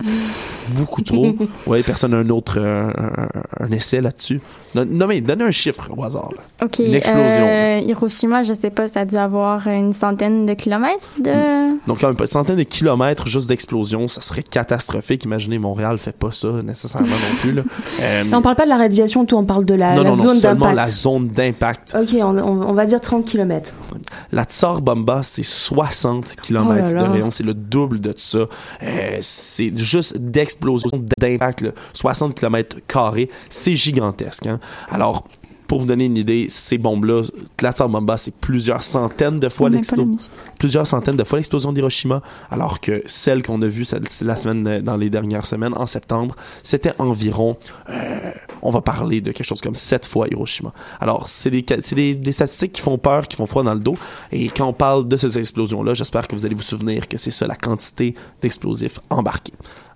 Beaucoup 0.69 1.01
trop. 1.01 1.35
oui, 1.67 1.83
personne 1.83 2.11
n'a 2.11 2.17
un 2.17 2.29
autre 2.29 2.59
euh, 2.59 2.89
un, 2.97 3.65
un, 3.65 3.71
essai 3.71 4.01
là-dessus. 4.01 4.41
Non, 4.75 4.85
non, 4.89 5.07
mais 5.07 5.21
donnez 5.21 5.43
un 5.43 5.51
chiffre 5.51 5.89
au 5.95 6.03
hasard. 6.03 6.29
Là. 6.35 6.65
OK. 6.65 6.79
Une 6.79 6.95
explosion. 6.95 7.47
Euh, 7.47 7.79
Hiroshima, 7.85 8.43
je 8.43 8.53
sais 8.53 8.69
pas, 8.69 8.87
ça 8.87 9.01
a 9.01 9.05
dû 9.05 9.15
avoir 9.15 9.67
une 9.67 9.93
centaine 9.93 10.45
de 10.45 10.53
kilomètres 10.53 11.07
de... 11.19 11.73
Donc, 11.87 11.99
quand 11.99 12.07
même, 12.07 12.17
une 12.19 12.27
centaine 12.27 12.57
de 12.57 12.63
kilomètres 12.63 13.27
juste 13.27 13.47
d'explosion, 13.47 14.07
ça 14.07 14.21
serait 14.21 14.43
catastrophique. 14.43 15.25
Imaginez, 15.25 15.59
Montréal 15.59 15.97
fait 15.97 16.13
pas 16.13 16.31
ça 16.31 16.47
nécessairement 16.63 17.07
non 17.07 17.35
plus. 17.41 17.51
Là. 17.51 17.63
Euh, 18.01 18.23
on 18.33 18.41
parle 18.41 18.55
pas 18.55 18.63
de 18.63 18.69
la 18.69 18.77
radiation, 18.77 19.25
tout, 19.25 19.35
on 19.37 19.45
parle 19.45 19.65
de 19.65 19.75
la, 19.75 19.93
non, 19.95 20.03
la 20.03 20.09
non, 20.09 20.15
zone 20.15 20.27
non, 20.27 20.33
seulement 20.35 20.65
d'impact. 20.67 20.75
la 20.75 20.91
zone 20.91 21.27
d'impact. 21.29 21.95
Ok, 21.99 22.09
on, 22.15 22.37
on, 22.37 22.61
on, 22.69 22.73
va 22.73 22.85
dire 22.85 22.99
30 22.99 23.23
km. 23.23 23.71
La 24.31 24.43
Tsar 24.45 24.81
Bomba, 24.81 25.21
c'est 25.23 25.43
60 25.43 26.35
km 26.41 26.91
oh 26.91 26.99
de 26.99 27.03
rayon. 27.03 27.31
C'est 27.31 27.43
le 27.43 27.53
double 27.53 27.99
de 27.99 28.12
ça. 28.19 28.47
Euh, 28.83 29.17
c'est 29.21 29.77
juste 29.77 30.17
d'explosion 30.17 30.89
d'impact, 31.17 31.65
60 31.93 32.35
km 32.35 32.77
carrés. 32.87 33.29
C'est 33.49 33.75
gigantesque. 33.75 34.47
Hein? 34.47 34.59
Alors, 34.89 35.27
pour 35.73 35.79
vous 35.79 35.87
donner 35.87 36.05
une 36.05 36.17
idée, 36.17 36.45
ces 36.49 36.77
bombes-là, 36.77 37.23
Bomba, 37.87 38.15
c'est 38.19 38.35
plusieurs 38.35 38.83
centaines 38.83 39.39
de 39.39 39.49
fois 39.49 39.71
l'explosion. 39.71 40.17
Plusieurs 40.59 40.85
centaines 40.85 41.15
de 41.15 41.23
fois 41.23 41.39
l'explosion 41.39 41.73
d'Hiroshima, 41.73 42.21
alors 42.51 42.79
que 42.79 43.01
celle 43.07 43.41
qu'on 43.41 43.59
a 43.63 43.67
vue 43.67 43.83
la 44.21 44.35
semaine, 44.35 44.81
dans 44.81 44.95
les 44.95 45.09
dernières 45.09 45.47
semaines, 45.47 45.73
en 45.75 45.87
septembre, 45.87 46.35
c'était 46.61 46.93
environ, 46.99 47.57
euh, 47.89 48.31
on 48.61 48.69
va 48.69 48.81
parler 48.81 49.19
de 49.19 49.31
quelque 49.31 49.47
chose 49.47 49.61
comme 49.61 49.73
sept 49.73 50.05
fois 50.05 50.27
Hiroshima. 50.27 50.71
Alors, 50.99 51.27
c'est 51.27 51.49
des, 51.49 51.63
des, 51.63 52.13
des, 52.13 52.31
statistiques 52.31 52.73
qui 52.73 52.81
font 52.81 52.99
peur, 52.99 53.27
qui 53.27 53.35
font 53.35 53.47
froid 53.47 53.63
dans 53.63 53.73
le 53.73 53.79
dos. 53.79 53.97
Et 54.31 54.49
quand 54.49 54.67
on 54.67 54.73
parle 54.73 55.07
de 55.07 55.17
ces 55.17 55.39
explosions-là, 55.39 55.95
j'espère 55.95 56.27
que 56.27 56.35
vous 56.35 56.45
allez 56.45 56.53
vous 56.53 56.61
souvenir 56.61 57.07
que 57.07 57.17
c'est 57.17 57.31
ça 57.31 57.47
la 57.47 57.55
quantité 57.55 58.13
d'explosifs 58.43 58.99
embarqués. 59.09 59.53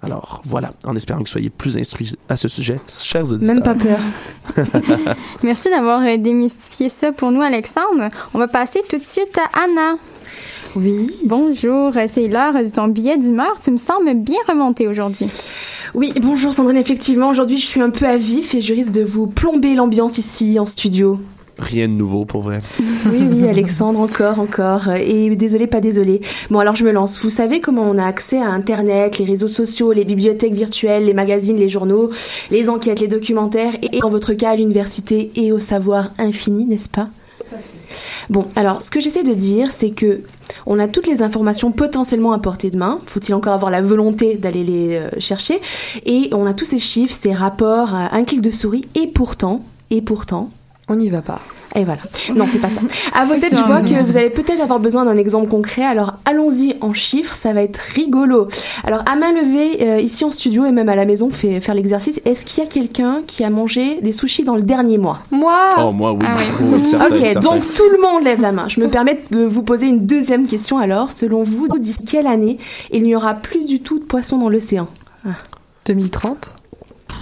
Alors 0.07 0.41
voilà, 0.45 0.71
en 0.85 0.95
espérant 0.95 1.19
que 1.19 1.25
vous 1.25 1.29
soyez 1.29 1.49
plus 1.49 1.75
instruits 1.75 2.13
à 2.29 2.37
ce 2.37 2.47
sujet, 2.47 2.79
chers 2.87 3.29
auditeurs. 3.29 3.55
Même 3.55 3.61
pas 3.61 3.75
peur. 3.75 3.99
Merci 5.43 5.69
d'avoir 5.69 6.01
démystifié 6.17 6.87
ça 6.87 7.11
pour 7.11 7.29
nous, 7.29 7.41
Alexandre. 7.41 8.07
On 8.33 8.39
va 8.39 8.47
passer 8.47 8.79
tout 8.89 8.97
de 8.97 9.03
suite 9.03 9.37
à 9.37 9.65
Anna. 9.65 9.97
Oui. 10.77 11.11
Bonjour, 11.25 11.91
c'est 12.07 12.29
l'heure 12.29 12.53
de 12.53 12.69
ton 12.69 12.87
billet 12.87 13.17
d'humeur. 13.17 13.59
Tu 13.61 13.69
me 13.69 13.75
sembles 13.75 14.13
bien 14.13 14.39
remonté 14.47 14.87
aujourd'hui. 14.87 15.27
Oui, 15.93 16.13
bonjour 16.21 16.53
Sandrine. 16.53 16.77
Effectivement, 16.77 17.27
aujourd'hui, 17.27 17.57
je 17.57 17.65
suis 17.65 17.81
un 17.81 17.89
peu 17.89 18.05
à 18.05 18.15
vif 18.15 18.55
et 18.55 18.61
je 18.61 18.73
risque 18.73 18.93
de 18.93 19.03
vous 19.03 19.27
plomber 19.27 19.73
l'ambiance 19.73 20.17
ici 20.19 20.57
en 20.57 20.65
studio. 20.65 21.19
Rien 21.59 21.87
de 21.87 21.93
nouveau 21.93 22.25
pour 22.25 22.41
vrai. 22.41 22.61
Oui, 23.09 23.25
oui, 23.31 23.47
Alexandre, 23.47 23.99
encore, 23.99 24.39
encore. 24.39 24.89
Et 24.89 25.33
désolé, 25.35 25.65
pas 25.65 25.79
désolé. 25.79 26.21
Bon, 26.49 26.59
alors 26.59 26.75
je 26.75 26.83
me 26.83 26.91
lance. 26.91 27.19
Vous 27.21 27.29
savez 27.29 27.61
comment 27.61 27.83
on 27.83 27.97
a 27.97 28.05
accès 28.05 28.37
à 28.37 28.49
Internet, 28.49 29.17
les 29.17 29.25
réseaux 29.25 29.47
sociaux, 29.47 29.93
les 29.93 30.03
bibliothèques 30.03 30.53
virtuelles, 30.53 31.05
les 31.05 31.13
magazines, 31.13 31.57
les 31.57 31.69
journaux, 31.69 32.11
les 32.51 32.69
enquêtes, 32.69 32.99
les 32.99 33.07
documentaires, 33.07 33.73
et 33.81 34.03
en 34.03 34.09
votre 34.09 34.33
cas 34.33 34.51
à 34.51 34.55
l'université 34.55 35.31
et 35.35 35.51
au 35.51 35.59
savoir 35.59 36.11
infini, 36.17 36.65
n'est-ce 36.65 36.89
pas? 36.89 37.09
Bon, 38.29 38.45
alors 38.55 38.81
ce 38.81 38.89
que 38.89 38.99
j'essaie 38.99 39.23
de 39.23 39.33
dire, 39.33 39.71
c'est 39.71 39.91
que 39.91 40.21
on 40.65 40.79
a 40.79 40.87
toutes 40.87 41.07
les 41.07 41.21
informations 41.21 41.71
potentiellement 41.71 42.33
à 42.33 42.39
portée 42.39 42.69
de 42.69 42.77
main. 42.77 42.99
Faut-il 43.05 43.33
encore 43.33 43.53
avoir 43.53 43.71
la 43.71 43.81
volonté 43.81 44.35
d'aller 44.35 44.63
les 44.63 44.97
euh, 44.97 45.09
chercher? 45.19 45.61
Et 46.05 46.29
on 46.33 46.45
a 46.45 46.53
tous 46.53 46.65
ces 46.65 46.79
chiffres, 46.79 47.13
ces 47.13 47.33
rapports, 47.33 47.95
à 47.95 48.13
un 48.15 48.23
clic 48.25 48.41
de 48.41 48.49
souris. 48.49 48.85
Et 48.95 49.07
pourtant, 49.07 49.63
et 49.89 50.01
pourtant, 50.01 50.49
on 50.89 50.95
n'y 50.95 51.09
va 51.09 51.21
pas. 51.21 51.41
Et 51.75 51.83
voilà. 51.83 52.01
Non, 52.35 52.45
c'est 52.49 52.59
pas 52.59 52.69
ça. 52.69 52.81
À 53.13 53.25
vos 53.25 53.35
têtes, 53.35 53.53
je 53.53 53.61
vois 53.61 53.81
que 53.81 54.03
vous 54.03 54.17
allez 54.17 54.29
peut-être 54.29 54.61
avoir 54.61 54.79
besoin 54.79 55.05
d'un 55.05 55.17
exemple 55.17 55.47
concret. 55.49 55.83
Alors, 55.83 56.13
allons-y 56.25 56.75
en 56.81 56.93
chiffres, 56.93 57.35
ça 57.35 57.53
va 57.53 57.61
être 57.61 57.77
rigolo. 57.77 58.47
Alors, 58.83 59.03
à 59.05 59.15
main 59.15 59.31
levée, 59.31 59.77
euh, 59.81 59.99
ici 59.99 60.23
en 60.23 60.31
studio 60.31 60.65
et 60.65 60.71
même 60.71 60.89
à 60.89 60.95
la 60.95 61.05
maison, 61.05 61.29
fait 61.29 61.59
faire 61.61 61.75
l'exercice. 61.75 62.21
Est-ce 62.25 62.45
qu'il 62.45 62.63
y 62.63 62.65
a 62.65 62.69
quelqu'un 62.69 63.21
qui 63.27 63.43
a 63.43 63.49
mangé 63.49 64.01
des 64.01 64.11
sushis 64.13 64.43
dans 64.43 64.55
le 64.55 64.61
dernier 64.61 64.97
mois? 64.97 65.19
Moi 65.29 65.69
Oh, 65.77 65.91
moi, 65.91 66.13
oui. 66.13 66.25
Ah, 66.25 66.37
oui. 66.61 66.67
oui 66.77 66.85
certain, 66.85 67.07
ok, 67.09 67.15
certain. 67.17 67.39
donc 67.41 67.73
tout 67.73 67.89
le 67.91 68.01
monde 68.01 68.23
lève 68.23 68.41
la 68.41 68.51
main. 68.51 68.67
Je 68.67 68.79
me 68.79 68.89
permets 68.89 69.21
de 69.29 69.43
vous 69.43 69.61
poser 69.61 69.87
une 69.87 70.05
deuxième 70.05 70.47
question 70.47 70.79
alors. 70.79 71.11
Selon 71.11 71.43
vous, 71.43 71.67
d'ici 71.77 72.03
quelle 72.05 72.27
année 72.27 72.57
il 72.91 73.03
n'y 73.03 73.15
aura 73.15 73.33
plus 73.35 73.65
du 73.65 73.81
tout 73.81 73.99
de 73.99 74.05
poissons 74.05 74.37
dans 74.37 74.49
l'océan? 74.49 74.87
Ah. 75.27 75.31
2030 75.85 76.55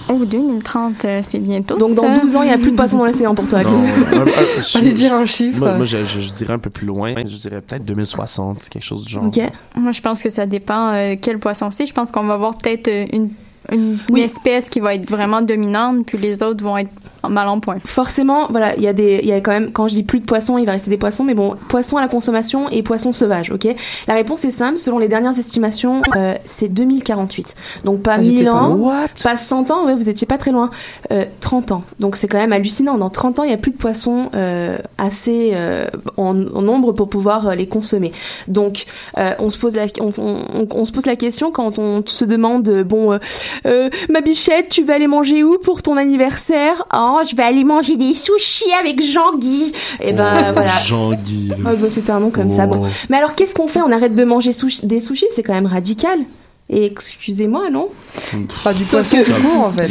Oh, 0.07 0.23
2030, 0.23 1.05
euh, 1.05 1.19
c'est 1.23 1.39
bientôt. 1.39 1.77
Donc 1.77 1.95
dans 1.95 2.03
ça. 2.03 2.19
12 2.19 2.35
ans, 2.35 2.41
il 2.43 2.47
n'y 2.47 2.53
a 2.53 2.57
plus 2.57 2.71
de 2.71 2.75
poissons 2.75 2.97
dans 2.99 3.05
l'océan 3.05 3.33
pour 3.33 3.47
toi. 3.47 3.63
Non, 3.63 3.69
Guy. 3.71 4.15
un- 4.15 4.21
un- 4.21 4.25
je- 4.57 4.61
Fallait 4.63 4.91
dire 4.91 5.13
un 5.13 5.25
chiffre. 5.25 5.59
Moi, 5.59 5.77
moi, 5.77 5.85
je, 5.85 6.05
je- 6.05 6.19
je 6.19 6.33
dirais 6.33 6.53
un 6.53 6.59
peu 6.59 6.69
plus 6.69 6.85
loin. 6.85 7.13
Je 7.17 7.23
dirais 7.37 7.61
peut-être 7.61 7.85
2060, 7.85 8.69
quelque 8.69 8.83
chose 8.83 9.03
du 9.05 9.09
genre. 9.13 9.25
Ok. 9.25 9.39
Moi, 9.75 9.91
je 9.91 10.01
pense 10.01 10.21
que 10.21 10.29
ça 10.29 10.45
dépend 10.45 10.93
euh, 10.93 11.15
quel 11.19 11.39
poisson 11.39 11.69
c'est. 11.71 11.87
Je 11.87 11.93
pense 11.93 12.11
qu'on 12.11 12.23
va 12.25 12.37
voir 12.37 12.57
peut-être 12.57 12.87
euh, 12.87 13.05
une, 13.71 13.97
espèce 14.17 14.69
qui 14.69 14.79
va 14.79 14.95
être 14.95 15.09
vraiment 15.09 15.41
dominante, 15.41 16.05
puis 16.05 16.17
les 16.17 16.41
autres 16.43 16.63
vont 16.63 16.77
être 16.77 16.89
mal 17.27 17.47
en 17.47 17.59
point. 17.59 17.77
Forcément, 17.85 18.47
voilà, 18.51 18.75
il 18.75 18.83
y 18.83 18.87
a 18.87 18.93
des, 18.93 19.19
il 19.23 19.27
y 19.27 19.31
a 19.31 19.41
quand 19.41 19.51
même, 19.51 19.71
quand 19.71 19.87
je 19.87 19.95
dis 19.95 20.03
plus 20.03 20.19
de 20.19 20.25
poissons, 20.25 20.59
il 20.59 20.65
va 20.65 20.73
rester 20.73 20.91
des 20.91 20.97
poissons, 20.97 21.23
mais 21.23 21.33
bon, 21.33 21.55
poissons 21.69 21.97
à 21.97 22.01
la 22.01 22.07
consommation 22.07 22.69
et 22.69 22.83
poissons 22.83 23.13
sauvages, 23.13 23.49
ok? 23.51 23.67
La 24.07 24.13
réponse 24.13 24.45
est 24.45 24.51
simple, 24.51 24.77
selon 24.77 24.99
les 24.99 25.07
dernières 25.07 25.37
estimations, 25.39 26.03
euh, 26.15 26.35
c'est 26.45 26.67
2048. 26.71 27.55
Donc 27.83 28.01
pas 28.03 28.13
Ah, 28.15 28.21
j'étais 28.23 28.35
1000 28.43 28.45
pas 28.45 28.53
ans, 28.53 28.75
loin. 28.75 29.05
pas 29.23 29.37
100 29.37 29.71
ans, 29.71 29.85
ouais, 29.85 29.95
vous 29.95 30.07
étiez 30.09 30.27
pas 30.27 30.37
très 30.37 30.51
loin. 30.51 30.69
Euh, 31.11 31.25
30 31.39 31.71
ans. 31.71 31.83
Donc 31.99 32.15
c'est 32.15 32.27
quand 32.27 32.37
même 32.37 32.53
hallucinant. 32.53 32.97
Dans 32.99 33.09
30 33.09 33.39
ans, 33.39 33.43
il 33.43 33.49
y 33.49 33.53
a 33.53 33.57
plus 33.57 33.71
de 33.71 33.77
poissons 33.77 34.29
euh, 34.35 34.77
assez 34.99 35.51
euh, 35.55 35.87
en, 36.17 36.29
en 36.53 36.61
nombre 36.61 36.91
pour 36.93 37.09
pouvoir 37.09 37.47
euh, 37.47 37.55
les 37.55 37.67
consommer. 37.67 38.11
Donc 38.47 38.85
euh, 39.17 39.31
on 39.39 39.49
se 39.49 39.57
pose 39.57 39.75
la, 39.75 39.85
on, 39.99 40.11
on- 40.19 40.35
on- 40.61 40.67
on 40.75 40.85
se 40.85 40.91
pose 40.91 41.05
la 41.07 41.15
question 41.15 41.51
quand 41.51 41.79
on 41.79 42.03
se 42.05 42.23
demande, 42.25 42.67
euh, 42.69 42.83
bon, 42.83 43.17
euh, 43.65 43.89
ma 44.09 44.21
bichette, 44.21 44.69
tu 44.69 44.83
vas 44.83 44.95
aller 44.95 45.07
manger 45.07 45.43
où 45.43 45.57
pour 45.57 45.81
ton 45.81 45.97
anniversaire? 45.97 46.85
Oh, 46.95 47.19
je 47.29 47.35
vais 47.35 47.43
aller 47.43 47.63
manger 47.63 47.95
des 47.97 48.13
sushis 48.13 48.71
avec 48.79 49.01
Jean-Guy. 49.01 49.73
Et 50.01 50.13
ben 50.13 50.45
Oh, 50.49 50.53
voilà. 50.53 50.71
Jean-Guy. 50.83 51.51
Ah, 51.65 51.73
bah, 51.75 51.87
c'était 51.89 52.11
un 52.11 52.19
nom 52.19 52.29
comme 52.29 52.49
ça. 52.49 52.65
Bon. 52.67 52.81
Oh. 52.85 52.87
Mais 53.09 53.17
alors, 53.17 53.35
qu'est-ce 53.35 53.53
qu'on 53.53 53.67
fait? 53.67 53.81
On 53.81 53.91
arrête 53.91 54.15
de 54.15 54.23
manger 54.23 54.51
sushi- 54.51 54.85
des 54.85 54.99
sushis? 54.99 55.25
C'est 55.35 55.43
quand 55.43 55.53
même 55.53 55.65
radical. 55.67 56.19
Et 56.67 56.83
excusez-moi, 56.85 57.69
non 57.71 57.89
Pas 58.63 58.73
du 58.73 58.87
Sauf 58.87 59.07
poisson 59.07 59.17
que- 59.17 59.41
court, 59.41 59.65
en 59.65 59.71
fait. 59.71 59.87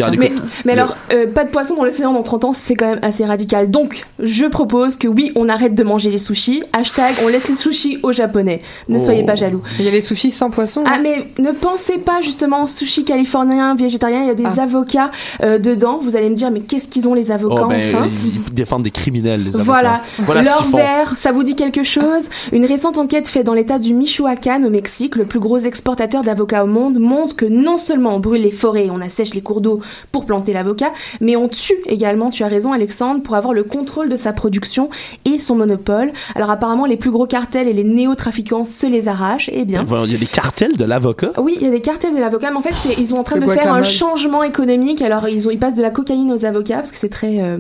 Mais, 0.65 0.73
alors, 0.73 0.97
euh, 1.13 1.29
pas 1.29 1.45
de 1.45 1.51
poisson 1.51 1.77
dans 1.77 1.85
l'océan 1.85 2.13
dans 2.13 2.25
30 2.25 2.45
ans, 2.47 2.53
c'est 2.53 2.75
quand 2.75 2.89
même 2.89 2.99
assez 3.03 3.25
radical. 3.25 3.71
Donc, 3.71 4.05
je 4.19 4.45
propose 4.47 4.97
que 4.97 5.07
oui, 5.07 5.31
on 5.37 5.49
arrête 5.49 5.77
de 5.77 5.85
manger 5.85 6.11
les 6.11 6.19
sushis. 6.19 6.65
Hashtag, 6.73 7.15
on 7.25 7.29
laisse 7.29 7.49
les 7.49 7.55
sushis 7.55 7.99
aux 8.03 8.11
japonais. 8.11 8.61
Ne 8.89 8.97
Oh. 8.97 9.05
soyez 9.05 9.23
pas 9.23 9.37
jaloux. 9.37 9.63
Il 9.79 9.85
y 9.85 9.89
a 9.89 9.93
les 9.93 10.01
sushis 10.01 10.33
sans 10.33 10.51
poisson. 10.51 10.83
Ah 10.85 10.99
mais 11.01 11.29
ne 11.39 11.53
pensez 11.53 11.99
pas 11.99 12.21
justement 12.23 12.65
aux 12.65 12.69
sushis 12.69 13.05
californiens, 13.05 13.77
végétariens, 13.77 14.23
il 14.23 14.27
y 14.27 14.31
a 14.31 14.35
des 14.35 14.45
Ah. 14.59 14.63
avocats 14.63 15.13
euh, 15.45 15.59
dedans. 15.61 16.01
Vous 16.03 16.17
allez 16.17 16.29
me 16.29 16.35
dire 16.35 16.51
mais 16.51 16.61
qu'est-ce 16.61 16.89
qu'ils 16.89 17.07
ont 17.07 17.15
les 17.15 17.31
avocats 17.31 17.63
Oh, 17.67 17.69
ben, 17.69 17.81
enfin? 17.95 18.09
ils 18.25 18.53
défendent 18.53 18.83
des 18.83 18.91
criminels, 18.91 19.45
les 19.45 19.55
avocats. 19.55 19.65
voilà, 19.65 20.01
Voilà 20.19 20.43
ce 20.43 20.51
leur 20.51 20.67
verre, 20.71 21.13
ça 21.17 21.31
vous 21.31 21.45
dit 21.45 21.55
quelque 21.55 21.85
chose? 21.85 22.25
Une 22.51 22.65
récente 22.67 22.99
enquête 22.99 23.29
faite 23.29 23.47
dans 23.47 23.55
l'état 23.55 23.79
du 23.79 23.95
Michoacán 23.95 24.65
au 24.65 24.71
Mexique, 24.71 25.15
le 25.15 25.25
plus 25.25 25.39
gros 25.39 25.59
exportateur 25.59 26.25
d'avocats 26.25 26.64
au 26.65 26.67
monde, 26.67 26.99
montre 26.99 27.37
que 27.37 27.47
non 27.47 27.79
seulement 27.79 28.17
on 28.17 28.21
brûle 28.21 28.43
les 28.43 28.51
forêts, 28.51 28.89
on 28.91 29.01
assèche 29.01 29.35
les 29.35 29.41
cours 29.41 29.61
d'eau 29.61 29.81
pour 30.13 30.27
planter 30.27 30.53
l'avocat, 30.53 30.93
mais 31.21 31.37
on 31.37 31.49
tue 31.49 31.75
également, 31.87 32.31
tu 32.31 32.43
as 32.43 32.49
raison 32.49 32.73
Alexandre, 32.73 33.23
pour 33.23 33.35
avoir 33.35 33.55
le 33.55 33.65
contrôle 33.65 34.09
de 34.09 34.17
sa 34.17 34.33
production 34.33 34.91
et 35.25 35.39
son 35.39 35.55
monopole. 35.55 36.13
Alors 36.35 36.51
apparemment 36.51 36.87
les 36.87 36.97
plus 36.97 37.11
gros 37.11 37.27
cartels 37.27 37.69
et 37.69 37.73
les 37.73 37.85
néo-trafiquants 37.85 38.65
se 38.65 38.87
les 38.87 39.09
arrachent, 39.09 39.51
eh 39.53 39.65
bien... 39.65 39.85
Il 40.05 40.13
y 40.13 40.17
a 40.17 40.19
des 40.19 40.27
cartels 40.27 40.77
de 40.77 40.85
l'avocat. 40.85 41.33
Oui, 41.39 41.55
il 41.57 41.63
y 41.63 41.69
a 41.69 41.71
des 41.71 41.81
cartels 41.81 42.15
de 42.15 42.21
l'avocat, 42.21 42.51
mais 42.51 42.57
en 42.57 42.61
fait, 42.61 42.75
ils 42.99 43.07
sont 43.07 43.17
en 43.17 43.23
train 43.23 43.37
Le 43.37 43.47
de 43.47 43.51
faire 43.51 43.73
un 43.73 43.83
changement 43.83 44.43
économique. 44.43 45.03
Alors, 45.03 45.29
ils, 45.29 45.47
ont, 45.47 45.51
ils 45.51 45.59
passent 45.59 45.75
de 45.75 45.83
la 45.83 45.91
cocaïne 45.91 46.33
aux 46.33 46.45
avocats 46.45 46.79
parce 46.79 46.91
que 46.91 46.99
c'est 46.99 47.09
très 47.09 47.41
euh. 47.41 47.59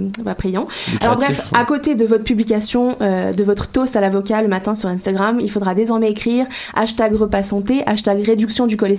Alors, 1.00 1.16
bref, 1.16 1.50
à 1.54 1.64
côté 1.64 1.94
de 1.94 2.04
votre 2.04 2.24
publication 2.24 2.96
euh, 3.00 3.32
de 3.32 3.44
votre 3.44 3.68
toast 3.68 3.96
à 3.96 4.00
l'avocat 4.00 4.42
le 4.42 4.48
matin 4.48 4.74
sur 4.74 4.88
Instagram, 4.88 5.38
il 5.40 5.50
faudra 5.50 5.74
désormais 5.74 6.10
écrire 6.10 6.46
hashtag 6.74 7.14
repas 7.14 7.42
santé, 7.42 7.82
hashtag 7.86 8.22
réduction 8.22 8.66
du 8.66 8.76
cholestérol, 8.76 8.93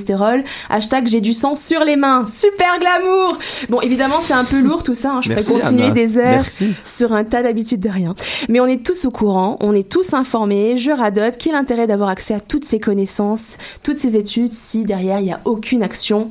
hashtag 0.69 1.07
j'ai 1.07 1.21
du 1.21 1.33
sang 1.33 1.55
sur 1.55 1.83
les 1.83 1.95
mains. 1.95 2.25
Super 2.27 2.79
glamour 2.79 3.37
Bon, 3.69 3.81
évidemment, 3.81 4.19
c'est 4.25 4.33
un 4.33 4.43
peu 4.43 4.59
lourd 4.59 4.83
tout 4.83 4.95
ça. 4.95 5.11
hein. 5.13 5.21
Je 5.21 5.29
Merci, 5.29 5.47
pourrais 5.49 5.61
continuer 5.61 5.83
Anna. 5.85 5.93
des 5.93 6.17
heures 6.17 6.25
Merci. 6.31 6.73
sur 6.85 7.13
un 7.13 7.23
tas 7.23 7.43
d'habitudes 7.43 7.79
de 7.79 7.89
rien. 7.89 8.15
Mais 8.49 8.59
on 8.59 8.65
est 8.67 8.85
tous 8.85 9.05
au 9.05 9.11
courant, 9.11 9.57
on 9.61 9.73
est 9.73 9.87
tous 9.89 10.13
informés. 10.13 10.77
Je 10.77 10.91
radote. 10.91 11.35
Quel 11.37 11.55
intérêt 11.55 11.87
d'avoir 11.87 12.09
accès 12.09 12.33
à 12.33 12.39
toutes 12.39 12.65
ces 12.65 12.79
connaissances, 12.79 13.57
toutes 13.83 13.97
ces 13.97 14.15
études, 14.17 14.51
si 14.53 14.83
derrière 14.85 15.19
il 15.19 15.25
n'y 15.25 15.33
a 15.33 15.39
aucune 15.45 15.83
action 15.83 16.29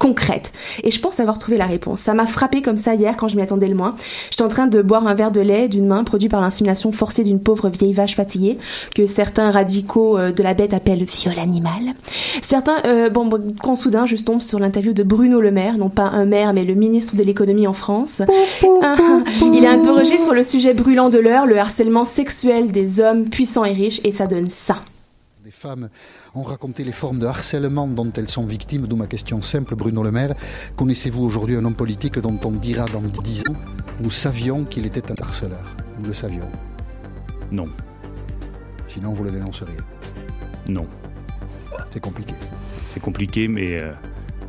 concrète. 0.00 0.52
Et 0.82 0.90
je 0.90 0.98
pense 0.98 1.20
avoir 1.20 1.38
trouvé 1.38 1.58
la 1.58 1.66
réponse. 1.66 2.00
Ça 2.00 2.14
m'a 2.14 2.26
frappé 2.26 2.62
comme 2.62 2.78
ça 2.78 2.94
hier 2.94 3.16
quand 3.18 3.28
je 3.28 3.36
m'y 3.36 3.42
attendais 3.42 3.68
le 3.68 3.74
moins. 3.74 3.94
J'étais 4.30 4.42
en 4.42 4.48
train 4.48 4.66
de 4.66 4.80
boire 4.80 5.06
un 5.06 5.12
verre 5.12 5.30
de 5.30 5.42
lait 5.42 5.68
d'une 5.68 5.86
main 5.86 6.04
produit 6.04 6.30
par 6.30 6.40
l'insémination 6.40 6.90
forcée 6.90 7.22
d'une 7.22 7.38
pauvre 7.38 7.68
vieille 7.68 7.92
vache 7.92 8.16
fatiguée 8.16 8.58
que 8.94 9.06
certains 9.06 9.50
radicaux 9.50 10.18
euh, 10.18 10.32
de 10.32 10.42
la 10.42 10.54
bête 10.54 10.72
appellent 10.72 11.04
viol 11.04 11.38
animal. 11.38 11.94
Certains, 12.40 12.78
euh, 12.86 13.10
bon, 13.10 13.28
quand 13.62 13.76
soudain 13.76 14.06
je 14.06 14.16
tombe 14.16 14.40
sur 14.40 14.58
l'interview 14.58 14.94
de 14.94 15.02
Bruno 15.02 15.38
Le 15.38 15.50
Maire, 15.50 15.76
non 15.76 15.90
pas 15.90 16.04
un 16.04 16.24
maire 16.24 16.54
mais 16.54 16.64
le 16.64 16.74
ministre 16.74 17.14
de 17.14 17.22
l'économie 17.22 17.66
en 17.66 17.74
France. 17.74 18.22
Ah. 18.82 18.96
Il 19.42 19.62
est 19.62 19.68
interrogé 19.68 20.16
sur 20.18 20.32
le 20.32 20.42
sujet 20.42 20.72
brûlant 20.72 21.10
de 21.10 21.18
l'heure, 21.18 21.46
le 21.46 21.58
harcèlement 21.58 22.04
sexuel 22.04 22.70
des 22.72 23.00
hommes 23.00 23.28
puissants 23.28 23.64
et 23.64 23.72
riches 23.72 24.00
et 24.04 24.12
ça 24.12 24.26
donne 24.26 24.46
ça. 24.46 24.76
Les 25.44 25.50
femmes 25.50 25.88
ont 26.34 26.42
raconté 26.42 26.84
les 26.84 26.92
formes 26.92 27.18
de 27.18 27.26
harcèlement 27.26 27.86
dont 27.88 28.10
elles 28.16 28.28
sont 28.28 28.44
victimes, 28.44 28.86
d'où 28.86 28.96
ma 28.96 29.06
question 29.06 29.42
simple, 29.42 29.74
Bruno 29.74 30.02
Le 30.02 30.10
Maire. 30.10 30.34
Connaissez-vous 30.76 31.22
aujourd'hui 31.22 31.56
un 31.56 31.64
homme 31.64 31.74
politique 31.74 32.18
dont 32.18 32.38
on 32.44 32.50
dira 32.50 32.86
dans 32.86 33.00
10 33.00 33.40
ans 33.48 33.56
Nous 34.00 34.10
savions 34.10 34.64
qu'il 34.64 34.86
était 34.86 35.10
un 35.10 35.14
harceleur? 35.20 35.76
Nous 35.98 36.08
le 36.08 36.14
savions. 36.14 36.48
Non. 37.50 37.66
Sinon, 38.88 39.12
vous 39.12 39.24
le 39.24 39.30
dénonceriez. 39.30 39.78
Non. 40.68 40.86
C'est 41.90 42.00
compliqué. 42.00 42.34
C'est 42.92 43.00
compliqué, 43.00 43.48
mais 43.48 43.80
euh, 43.80 43.92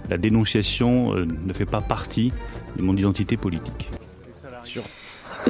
la 0.09 0.17
dénonciation 0.17 1.15
euh, 1.15 1.25
ne 1.25 1.53
fait 1.53 1.65
pas 1.65 1.81
partie 1.81 2.31
de 2.77 2.83
mon 2.83 2.95
identité 2.95 3.37
politique. 3.37 3.89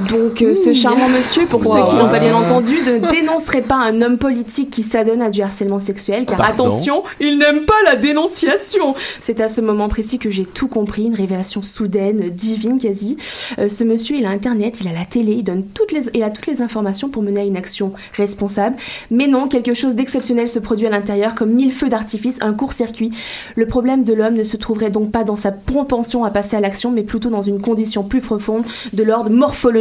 Donc 0.09 0.41
euh, 0.41 0.53
ce 0.55 0.73
charmant 0.73 1.09
monsieur, 1.09 1.45
pour 1.45 1.61
Wow. 1.61 1.73
ceux 1.73 1.91
qui 1.91 1.95
n'ont 1.97 2.09
pas 2.09 2.19
bien 2.19 2.35
entendu, 2.35 2.77
ne 2.85 3.09
dénoncerait 3.11 3.61
pas 3.61 3.75
un 3.75 4.01
homme 4.01 4.17
politique 4.17 4.69
qui 4.71 4.83
s'adonne 4.83 5.21
à 5.21 5.29
du 5.29 5.41
harcèlement 5.41 5.79
sexuel, 5.79 6.25
car 6.25 6.37
Pardon 6.37 6.65
attention, 6.65 7.03
il 7.19 7.37
n'aime 7.37 7.65
pas 7.65 7.75
la 7.85 7.97
dénonciation. 7.97 8.95
C'est 9.19 9.41
à 9.41 9.49
ce 9.49 9.59
moment 9.59 9.89
précis 9.89 10.17
que 10.17 10.29
j'ai 10.29 10.45
tout 10.45 10.67
compris, 10.67 11.03
une 11.03 11.13
révélation 11.13 11.61
soudaine, 11.61 12.29
divine 12.29 12.79
quasi. 12.79 13.17
Euh, 13.59 13.67
ce 13.67 13.83
monsieur, 13.83 14.15
il 14.15 14.25
a 14.25 14.29
internet, 14.29 14.79
il 14.81 14.87
a 14.87 14.93
la 14.93 15.05
télé, 15.05 15.33
il 15.33 15.43
donne 15.43 15.63
toutes 15.73 15.91
les, 15.91 16.03
il 16.13 16.23
a 16.23 16.29
toutes 16.29 16.47
les 16.47 16.61
informations 16.61 17.09
pour 17.09 17.21
mener 17.21 17.41
à 17.41 17.45
une 17.45 17.57
action 17.57 17.91
responsable. 18.15 18.77
Mais 19.11 19.27
non, 19.27 19.47
quelque 19.49 19.73
chose 19.73 19.95
d'exceptionnel 19.95 20.47
se 20.47 20.59
produit 20.59 20.87
à 20.87 20.89
l'intérieur, 20.89 21.35
comme 21.35 21.51
mille 21.51 21.71
feux 21.73 21.89
d'artifice, 21.89 22.39
un 22.41 22.53
court-circuit. 22.53 23.11
Le 23.55 23.65
problème 23.67 24.03
de 24.05 24.13
l'homme 24.13 24.35
ne 24.35 24.45
se 24.45 24.55
trouverait 24.57 24.89
donc 24.89 25.11
pas 25.11 25.25
dans 25.25 25.35
sa 25.35 25.51
propension 25.51 26.23
à 26.23 26.29
passer 26.31 26.55
à 26.55 26.61
l'action, 26.61 26.91
mais 26.91 27.03
plutôt 27.03 27.29
dans 27.29 27.41
une 27.41 27.59
condition 27.59 28.03
plus 28.03 28.21
profonde 28.21 28.63
de 28.93 29.03
l'ordre 29.03 29.29
morphologique. 29.29 29.80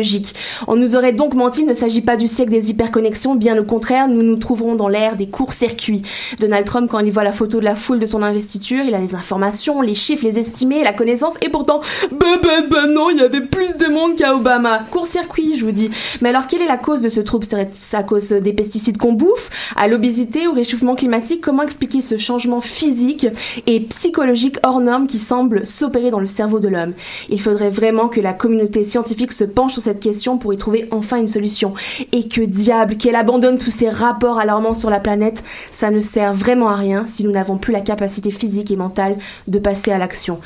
On 0.66 0.76
nous 0.76 0.96
aurait 0.96 1.12
donc 1.12 1.34
menti, 1.34 1.62
il 1.62 1.66
ne 1.66 1.74
s'agit 1.74 2.00
pas 2.00 2.16
du 2.16 2.26
siècle 2.26 2.50
des 2.50 2.70
hyperconnexions, 2.70 3.34
bien 3.34 3.58
au 3.58 3.64
contraire, 3.64 4.08
nous 4.08 4.22
nous 4.22 4.36
trouverons 4.36 4.74
dans 4.74 4.88
l'ère 4.88 5.16
des 5.16 5.28
courts-circuits. 5.28 6.02
Donald 6.38 6.66
Trump, 6.66 6.90
quand 6.90 6.98
il 7.00 7.12
voit 7.12 7.24
la 7.24 7.32
photo 7.32 7.60
de 7.60 7.64
la 7.64 7.74
foule 7.74 7.98
de 7.98 8.06
son 8.06 8.22
investiture, 8.22 8.84
il 8.84 8.94
a 8.94 8.98
les 8.98 9.14
informations, 9.14 9.80
les 9.82 9.94
chiffres, 9.94 10.24
les 10.24 10.38
estimés, 10.38 10.82
la 10.82 10.92
connaissance, 10.92 11.34
et 11.42 11.48
pourtant, 11.48 11.80
ben 12.10 12.38
ben 12.42 12.68
ben 12.70 12.86
non, 12.86 13.10
il 13.10 13.18
y 13.18 13.22
avait 13.22 13.40
plus 13.40 13.76
de 13.76 13.86
monde 13.86 14.16
qu'à 14.16 14.34
Obama. 14.34 14.80
Court-circuit, 14.90 15.56
je 15.56 15.64
vous 15.64 15.72
dis. 15.72 15.90
Mais 16.20 16.30
alors, 16.30 16.46
quelle 16.46 16.62
est 16.62 16.66
la 16.66 16.76
cause 16.76 17.00
de 17.00 17.08
ce 17.08 17.20
trouble? 17.20 17.44
Serait-ce 17.44 17.96
à 17.96 18.02
cause 18.02 18.28
des 18.30 18.52
pesticides 18.52 18.98
qu'on 18.98 19.12
bouffe, 19.12 19.50
à 19.76 19.88
l'obésité, 19.88 20.46
au 20.46 20.52
réchauffement 20.52 20.94
climatique 20.94 21.40
Comment 21.40 21.62
expliquer 21.62 22.02
ce 22.02 22.18
changement 22.18 22.60
physique 22.60 23.26
et 23.66 23.80
psychologique 23.80 24.58
hors 24.62 24.80
norme 24.80 25.06
qui 25.06 25.18
semble 25.18 25.66
s'opérer 25.66 26.10
dans 26.10 26.20
le 26.20 26.26
cerveau 26.26 26.60
de 26.60 26.68
l'homme? 26.68 26.92
Il 27.28 27.40
faudrait 27.40 27.70
vraiment 27.70 28.08
que 28.08 28.20
la 28.20 28.32
communauté 28.32 28.84
scientifique 28.84 29.32
se 29.32 29.44
penche 29.44 29.72
sur 29.72 29.82
cette 29.82 29.89
question 29.98 30.38
pour 30.38 30.54
y 30.54 30.56
trouver 30.56 30.86
enfin 30.90 31.16
une 31.16 31.26
solution. 31.26 31.74
Et 32.12 32.28
que 32.28 32.40
diable, 32.40 32.96
qu'elle 32.96 33.16
abandonne 33.16 33.58
tous 33.58 33.70
ces 33.70 33.88
rapports 33.88 34.38
alarmants 34.38 34.74
sur 34.74 34.90
la 34.90 35.00
planète, 35.00 35.42
ça 35.72 35.90
ne 35.90 36.00
sert 36.00 36.32
vraiment 36.32 36.68
à 36.68 36.76
rien 36.76 37.06
si 37.06 37.24
nous 37.24 37.32
n'avons 37.32 37.58
plus 37.58 37.72
la 37.72 37.80
capacité 37.80 38.30
physique 38.30 38.70
et 38.70 38.76
mentale 38.76 39.16
de 39.48 39.58
passer 39.58 39.90
à 39.90 39.98
l'action. 39.98 40.38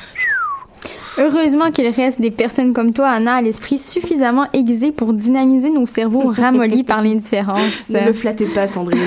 Heureusement 1.18 1.70
qu'il 1.70 1.86
reste 1.88 2.20
des 2.20 2.30
personnes 2.30 2.72
comme 2.72 2.92
toi, 2.92 3.08
Anna, 3.08 3.34
à 3.34 3.42
l'esprit 3.42 3.78
suffisamment 3.78 4.46
aiguisé 4.52 4.90
pour 4.90 5.12
dynamiser 5.12 5.70
nos 5.70 5.86
cerveaux 5.86 6.24
ramollis 6.26 6.82
par 6.82 7.02
l'indifférence. 7.02 7.88
Ne 7.88 8.06
me 8.06 8.12
flattez 8.12 8.46
pas, 8.46 8.66
Sandrine. 8.66 8.98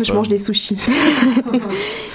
Je 0.00 0.12
mange 0.12 0.28
des 0.28 0.38
sushis. 0.38 0.78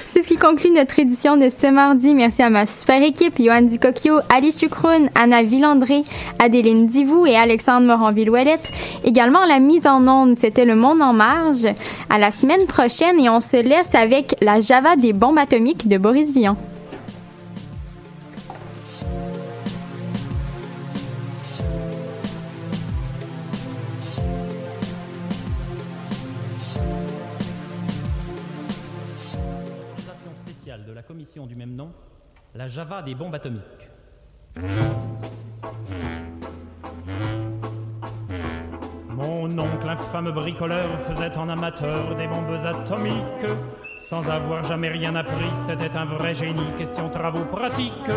C'est 0.07 0.21
ce 0.21 0.27
qui 0.27 0.37
conclut 0.37 0.69
notre 0.69 0.99
édition 0.99 1.37
de 1.37 1.49
ce 1.49 1.71
mardi. 1.71 2.13
Merci 2.13 2.43
à 2.43 2.49
ma 2.51 2.67
super 2.67 3.01
équipe, 3.01 3.33
Johan 3.39 3.63
Dicocchio, 3.63 4.19
Ali 4.29 4.51
Chucroun, 4.51 5.09
Anna 5.15 5.41
Villandré, 5.41 6.03
Adéline 6.37 6.85
Divou 6.85 7.25
et 7.25 7.35
Alexandre 7.35 7.87
Moranville-Ouellette. 7.87 8.71
Également 9.03 9.43
la 9.45 9.59
mise 9.59 9.87
en 9.87 10.07
onde, 10.07 10.37
c'était 10.37 10.65
Le 10.65 10.75
Monde 10.75 11.01
en 11.01 11.13
marge. 11.13 11.65
À 12.11 12.19
la 12.19 12.29
semaine 12.29 12.67
prochaine 12.67 13.19
et 13.19 13.29
on 13.29 13.41
se 13.41 13.57
laisse 13.57 13.95
avec 13.95 14.35
la 14.39 14.59
Java 14.59 14.95
des 14.95 15.13
bombes 15.13 15.39
atomiques 15.39 15.87
de 15.87 15.97
Boris 15.97 16.31
Vian. 16.31 16.57
La 32.55 32.67
Java 32.67 33.01
des 33.01 33.15
bombes 33.15 33.33
atomiques. 33.33 33.89
Mon 39.09 39.45
oncle, 39.57 39.89
infâme 39.89 40.31
bricoleur, 40.31 40.99
faisait 41.01 41.35
en 41.37 41.49
amateur 41.49 42.15
des 42.15 42.27
bombes 42.27 42.59
atomiques. 42.63 43.51
Sans 44.01 44.27
avoir 44.29 44.63
jamais 44.63 44.89
rien 44.89 45.15
appris, 45.15 45.49
c'était 45.65 45.95
un 45.97 46.05
vrai 46.05 46.35
génie, 46.35 46.71
question 46.77 47.09
travaux 47.09 47.45
pratiques. 47.45 48.11